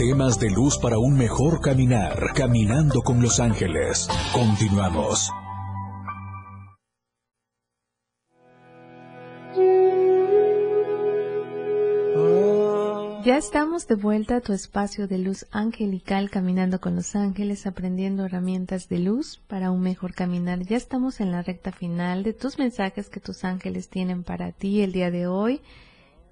Temas 0.00 0.40
de 0.40 0.48
luz 0.48 0.78
para 0.78 0.96
un 0.96 1.14
mejor 1.14 1.60
caminar, 1.60 2.32
caminando 2.34 3.02
con 3.02 3.20
los 3.20 3.38
ángeles. 3.38 4.08
Continuamos. 4.32 5.30
Ya 13.26 13.36
estamos 13.36 13.86
de 13.88 13.96
vuelta 13.96 14.36
a 14.36 14.40
tu 14.40 14.54
espacio 14.54 15.06
de 15.06 15.18
luz 15.18 15.44
angelical, 15.50 16.30
caminando 16.30 16.80
con 16.80 16.96
los 16.96 17.14
ángeles, 17.14 17.66
aprendiendo 17.66 18.24
herramientas 18.24 18.88
de 18.88 19.00
luz 19.00 19.42
para 19.48 19.70
un 19.70 19.82
mejor 19.82 20.14
caminar. 20.14 20.60
Ya 20.60 20.78
estamos 20.78 21.20
en 21.20 21.30
la 21.30 21.42
recta 21.42 21.72
final 21.72 22.22
de 22.22 22.32
tus 22.32 22.58
mensajes 22.58 23.10
que 23.10 23.20
tus 23.20 23.44
ángeles 23.44 23.90
tienen 23.90 24.22
para 24.22 24.52
ti 24.52 24.80
el 24.80 24.92
día 24.92 25.10
de 25.10 25.26
hoy. 25.26 25.60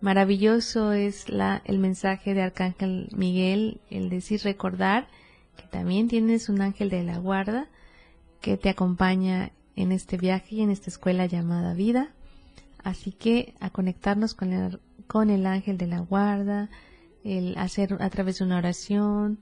Maravilloso 0.00 0.92
es 0.92 1.28
la, 1.28 1.62
el 1.64 1.78
mensaje 1.78 2.34
de 2.34 2.42
Arcángel 2.42 3.08
Miguel, 3.14 3.80
el 3.90 4.10
decir 4.10 4.40
recordar 4.44 5.08
que 5.56 5.66
también 5.66 6.08
tienes 6.08 6.48
un 6.48 6.60
ángel 6.60 6.88
de 6.88 7.02
la 7.02 7.18
guarda 7.18 7.66
que 8.40 8.56
te 8.56 8.68
acompaña 8.68 9.50
en 9.74 9.92
este 9.92 10.16
viaje 10.16 10.56
y 10.56 10.62
en 10.62 10.70
esta 10.70 10.90
escuela 10.90 11.26
llamada 11.26 11.74
vida. 11.74 12.12
Así 12.84 13.10
que 13.10 13.54
a 13.58 13.70
conectarnos 13.70 14.34
con 14.34 14.52
el 14.52 14.80
con 15.08 15.30
el 15.30 15.46
ángel 15.46 15.78
de 15.78 15.88
la 15.88 15.98
guarda, 16.00 16.68
el 17.24 17.56
hacer 17.58 17.96
a 18.00 18.08
través 18.10 18.38
de 18.38 18.44
una 18.44 18.58
oración, 18.58 19.40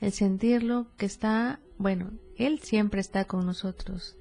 el 0.00 0.12
sentirlo 0.12 0.86
que 0.96 1.06
está, 1.06 1.58
bueno, 1.78 2.12
Él 2.36 2.60
siempre 2.60 3.00
está 3.00 3.24
con 3.24 3.44
nosotros. 3.44 4.16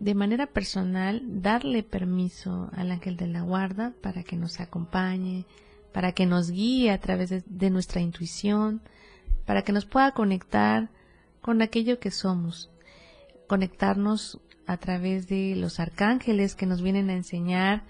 De 0.00 0.14
manera 0.14 0.46
personal, 0.46 1.22
darle 1.24 1.82
permiso 1.82 2.70
al 2.72 2.92
ángel 2.92 3.16
de 3.16 3.26
la 3.26 3.42
guarda 3.42 3.92
para 4.00 4.22
que 4.22 4.36
nos 4.36 4.60
acompañe, 4.60 5.44
para 5.92 6.12
que 6.12 6.26
nos 6.26 6.50
guíe 6.50 6.92
a 6.92 6.98
través 6.98 7.30
de, 7.46 7.70
nuestra 7.70 8.00
intuición, 8.00 8.80
para 9.44 9.62
que 9.62 9.72
nos 9.72 9.86
pueda 9.86 10.12
conectar 10.12 10.90
con 11.40 11.62
aquello 11.62 11.98
que 11.98 12.12
somos, 12.12 12.70
conectarnos 13.48 14.40
a 14.66 14.76
través 14.76 15.26
de 15.26 15.56
los 15.56 15.80
arcángeles 15.80 16.54
que 16.54 16.66
nos 16.66 16.82
vienen 16.82 17.10
a 17.10 17.14
enseñar 17.14 17.82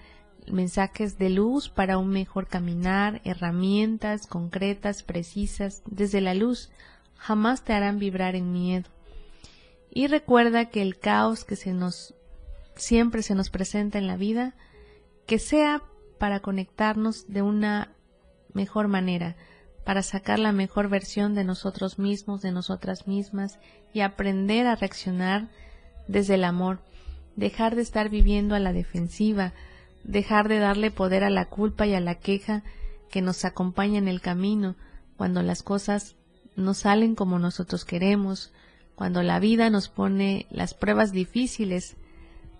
mensajes 0.47 1.19
de 1.19 1.29
luz 1.29 1.69
para 1.69 1.97
un 1.99 2.09
mejor 2.09 2.47
caminar, 2.47 3.21
herramientas 3.23 4.25
concretas, 4.25 5.03
precisas, 5.03 5.83
desde 5.85 6.21
la 6.21 6.33
luz, 6.33 6.71
jamás 7.17 7.63
te 7.63 7.73
harán 7.73 7.99
vibrar 7.99 8.35
en 8.35 8.51
miedo. 8.51 8.89
Y 9.91 10.07
recuerda 10.07 10.69
que 10.69 10.81
el 10.81 10.99
caos 10.99 11.43
que 11.43 11.55
se 11.55 11.73
nos 11.73 12.13
siempre 12.75 13.23
se 13.23 13.35
nos 13.35 13.49
presenta 13.49 13.97
en 13.97 14.07
la 14.07 14.17
vida, 14.17 14.55
que 15.25 15.39
sea 15.39 15.83
para 16.17 16.39
conectarnos 16.39 17.27
de 17.27 17.41
una 17.41 17.93
mejor 18.53 18.87
manera, 18.87 19.35
para 19.83 20.03
sacar 20.03 20.39
la 20.39 20.51
mejor 20.51 20.89
versión 20.89 21.33
de 21.33 21.43
nosotros 21.43 21.99
mismos, 21.99 22.41
de 22.41 22.51
nosotras 22.51 23.07
mismas 23.07 23.59
y 23.93 24.01
aprender 24.01 24.67
a 24.67 24.75
reaccionar 24.75 25.49
desde 26.07 26.35
el 26.35 26.43
amor, 26.43 26.81
dejar 27.35 27.75
de 27.75 27.81
estar 27.81 28.09
viviendo 28.09 28.55
a 28.55 28.59
la 28.59 28.73
defensiva, 28.73 29.53
dejar 30.03 30.47
de 30.47 30.59
darle 30.59 30.91
poder 30.91 31.23
a 31.23 31.29
la 31.29 31.45
culpa 31.45 31.87
y 31.87 31.93
a 31.93 31.99
la 31.99 32.15
queja 32.15 32.63
que 33.09 33.21
nos 33.21 33.45
acompaña 33.45 33.97
en 33.97 34.07
el 34.07 34.21
camino 34.21 34.75
cuando 35.17 35.41
las 35.41 35.63
cosas 35.63 36.15
no 36.55 36.73
salen 36.73 37.15
como 37.15 37.39
nosotros 37.39 37.85
queremos, 37.85 38.51
cuando 38.99 39.23
la 39.23 39.39
vida 39.39 39.69
nos 39.69 39.87
pone 39.87 40.45
las 40.49 40.73
pruebas 40.73 41.13
difíciles 41.13 41.95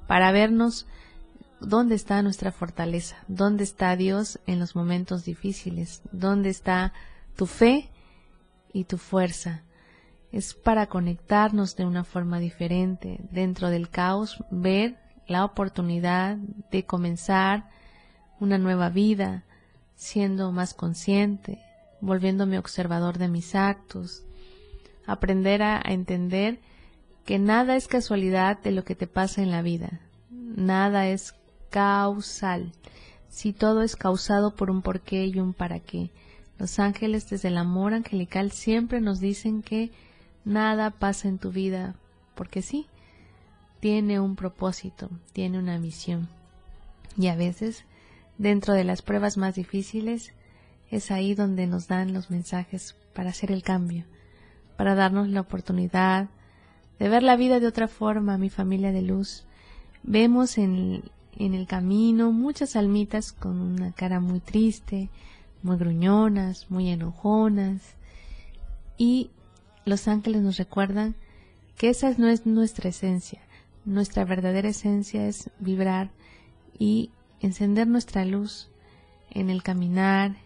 para 0.08 0.32
vernos 0.32 0.88
dónde 1.60 1.96
está 1.96 2.22
nuestra 2.22 2.54
fortaleza, 2.54 3.18
dónde 3.28 3.66
está 3.66 3.94
Dios 3.98 4.40
en 4.48 4.58
los 4.58 4.74
momentos 4.74 5.26
difíciles, 5.26 6.02
dónde 6.14 6.48
está 6.48 6.94
tu 7.36 7.46
fe 7.46 7.90
y 8.72 8.86
tu 8.86 8.98
fuerza. 8.98 9.64
Es 10.32 10.54
para 10.54 10.86
conectarnos 10.86 11.76
de 11.76 11.84
una 11.84 12.06
forma 12.06 12.40
diferente, 12.40 13.20
dentro 13.32 13.70
del 13.70 13.90
caos, 13.90 14.42
ver 14.50 14.98
la 15.28 15.44
oportunidad 15.44 16.38
de 16.72 16.86
comenzar 16.86 17.70
una 18.40 18.58
nueva 18.58 18.88
vida, 18.88 19.44
siendo 19.96 20.54
más 20.54 20.74
consciente, 20.74 21.60
volviéndome 22.00 22.58
observador 22.58 23.18
de 23.18 23.28
mis 23.28 23.56
actos, 23.56 24.24
aprender 25.12 25.62
a, 25.64 25.82
entender 25.84 26.60
que 27.26 27.40
nada 27.40 27.76
es 27.76 27.88
casualidad 27.88 28.60
de 28.62 28.72
lo 28.72 28.84
que 28.84 28.96
te 28.96 29.08
pasa 29.08 29.42
en 29.42 29.52
la 29.52 29.62
vida, 29.62 30.00
nada 30.30 31.08
es 31.08 31.36
causal, 31.70 32.72
si 33.30 33.54
todo 33.54 33.82
es 33.82 33.96
causado 33.96 34.56
por 34.56 34.72
un 34.72 34.82
porqué 34.82 35.26
y 35.26 35.40
un 35.40 35.54
para 35.54 35.80
qué. 35.80 36.12
Los 36.58 36.80
ángeles 36.80 37.30
desde 37.30 37.48
el 37.48 37.58
amor 37.58 37.94
angelical 37.94 38.52
siempre 38.52 39.00
nos 39.00 39.20
dicen 39.20 39.62
que 39.62 39.92
nada 40.44 40.92
pasa 40.92 41.28
en 41.28 41.38
tu 41.38 41.52
vida 41.52 41.96
porque 42.36 42.62
sí, 42.62 42.88
tiene 43.80 44.20
un 44.20 44.36
propósito, 44.36 45.10
tiene 45.34 45.58
una 45.58 45.80
misión. 45.80 46.28
Y 47.18 47.28
a 47.28 47.36
veces, 47.36 47.86
dentro 48.38 48.74
de 48.74 48.84
las 48.84 49.02
pruebas 49.02 49.38
más 49.38 49.56
difíciles, 49.56 50.34
es 50.90 51.12
ahí 51.12 51.36
donde 51.36 51.68
nos 51.68 51.88
dan 51.88 52.14
los 52.14 52.30
mensajes 52.30 52.96
para 53.14 53.30
hacer 53.30 53.52
el 53.52 53.64
cambio, 53.64 54.06
para 54.80 54.96
darnos 54.96 55.28
la 55.28 55.42
oportunidad 55.42 56.30
de 57.00 57.10
ver 57.10 57.22
la 57.22 57.36
vida 57.36 57.60
de 57.60 57.68
otra 57.68 57.90
forma, 57.90 58.38
mi 58.38 58.50
familia 58.50 58.94
de 58.94 59.02
luz. 59.02 59.44
Vemos 60.04 60.58
en, 60.58 61.04
en 61.36 61.54
el 61.54 61.68
camino 61.68 62.32
muchas 62.32 62.78
almitas 62.78 63.34
con 63.34 63.60
una 63.60 63.92
cara 63.92 64.22
muy 64.22 64.40
triste, 64.40 65.10
muy 65.64 65.76
gruñonas, 65.76 66.72
muy 66.72 66.88
enojonas, 66.88 67.82
y 68.98 69.32
los 69.84 70.08
ángeles 70.08 70.44
nos 70.44 70.56
recuerdan 70.56 71.14
que 71.76 71.90
esa 71.90 72.14
no 72.18 72.30
es 72.30 72.46
nuestra 72.46 72.88
esencia, 72.88 73.42
nuestra 73.84 74.24
verdadera 74.24 74.70
esencia 74.70 75.28
es 75.28 75.50
vibrar 75.60 76.10
y 76.78 77.12
encender 77.42 77.86
nuestra 77.86 78.24
luz 78.24 78.70
en 79.30 79.50
el 79.50 79.62
caminar, 79.62 80.38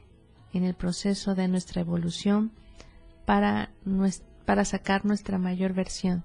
en 0.53 0.63
el 0.63 0.73
proceso 0.73 1.35
de 1.35 1.47
nuestra 1.47 1.81
evolución 1.81 2.51
para, 3.25 3.69
para 4.45 4.65
sacar 4.65 5.05
nuestra 5.05 5.37
mayor 5.37 5.73
versión. 5.73 6.23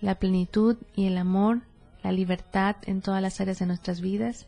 La 0.00 0.16
plenitud 0.16 0.76
y 0.94 1.06
el 1.06 1.18
amor, 1.18 1.62
la 2.02 2.12
libertad 2.12 2.76
en 2.82 3.00
todas 3.00 3.22
las 3.22 3.40
áreas 3.40 3.58
de 3.58 3.66
nuestras 3.66 4.00
vidas 4.00 4.46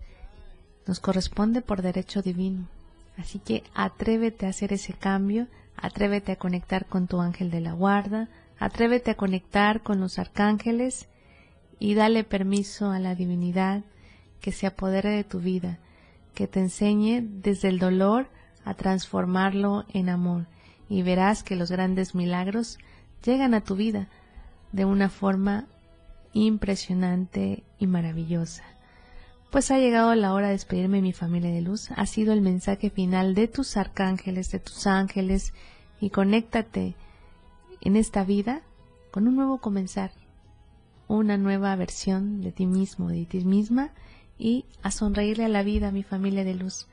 nos 0.87 1.01
corresponde 1.01 1.63
por 1.63 1.83
derecho 1.83 2.23
divino. 2.23 2.69
Así 3.17 3.39
que 3.39 3.65
atrévete 3.75 4.47
a 4.47 4.51
hacer 4.51 4.73
ese 4.73 4.93
cambio, 4.93 5.47
atrévete 5.77 6.33
a 6.33 6.37
conectar 6.37 6.87
con 6.87 7.07
tu 7.07 7.21
ángel 7.21 7.51
de 7.51 7.61
la 7.61 7.73
guarda, 7.73 8.29
atrévete 8.59 9.13
a 9.13 9.17
conectar 9.17 9.83
con 9.83 10.01
los 10.01 10.19
arcángeles 10.19 11.09
y 11.79 11.95
dale 11.95 12.25
permiso 12.25 12.91
a 12.91 12.99
la 12.99 13.15
divinidad 13.15 13.83
que 14.41 14.53
se 14.53 14.67
apodere 14.67 15.11
de 15.11 15.25
tu 15.25 15.41
vida, 15.41 15.79
que 16.35 16.47
te 16.47 16.61
enseñe 16.61 17.23
desde 17.23 17.69
el 17.69 17.79
dolor 17.79 18.29
a 18.65 18.75
transformarlo 18.75 19.85
en 19.89 20.09
amor 20.09 20.47
y 20.89 21.03
verás 21.03 21.43
que 21.43 21.57
los 21.57 21.71
grandes 21.71 22.15
milagros 22.15 22.79
llegan 23.25 23.55
a 23.55 23.63
tu 23.63 23.77
vida 23.77 24.09
de 24.73 24.85
una 24.85 25.09
forma 25.09 25.67
impresionante 26.33 27.65
y 27.79 27.87
maravillosa. 27.87 28.63
Pues 29.51 29.71
ha 29.71 29.79
llegado 29.79 30.15
la 30.15 30.35
hora 30.35 30.49
de 30.49 30.53
despedirme 30.53 30.99
de 30.99 31.03
mi 31.03 31.13
familia 31.13 31.51
de 31.51 31.63
luz. 31.63 31.91
Ha 31.93 32.07
sido 32.07 32.33
el 32.33 32.43
mensaje 32.43 32.91
final 32.91 33.35
de 33.35 33.49
tus 33.49 33.77
arcángeles, 33.77 34.51
de 34.51 34.59
tus 34.59 34.87
ángeles. 34.87 35.55
Y 36.01 36.11
conéctate 36.11 36.95
en 37.81 37.97
esta 37.97 38.25
vida 38.25 38.61
con 39.11 39.27
un 39.29 39.37
nuevo 39.37 39.59
comenzar, 39.59 40.11
una 41.09 41.39
nueva 41.39 41.75
versión 41.77 42.43
de 42.43 42.53
ti 42.53 42.67
mismo, 42.67 43.09
de 43.09 43.25
ti 43.25 43.45
misma 43.45 43.93
y 44.39 44.67
a 44.83 44.91
sonreírle 44.91 45.47
a 45.47 45.49
la 45.49 45.63
vida, 45.63 45.91
mi 45.91 46.03
familia 46.03 46.45
de 46.45 46.55
luz. 46.55 46.87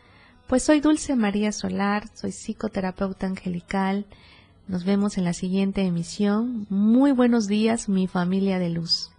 Pues 0.54 0.62
soy 0.62 0.82
Dulce 0.82 1.16
María 1.16 1.52
Solar, 1.52 2.10
soy 2.13 2.32
psicoterapeuta 2.32 3.26
angelical. 3.26 4.06
Nos 4.68 4.86
vemos 4.86 5.18
en 5.18 5.24
la 5.24 5.34
siguiente 5.34 5.82
emisión. 5.82 6.68
Muy 6.70 7.12
buenos 7.12 7.48
días, 7.48 7.89
mi 7.89 8.06
familia 8.06 8.60
de 8.60 8.70
luz. 8.70 9.12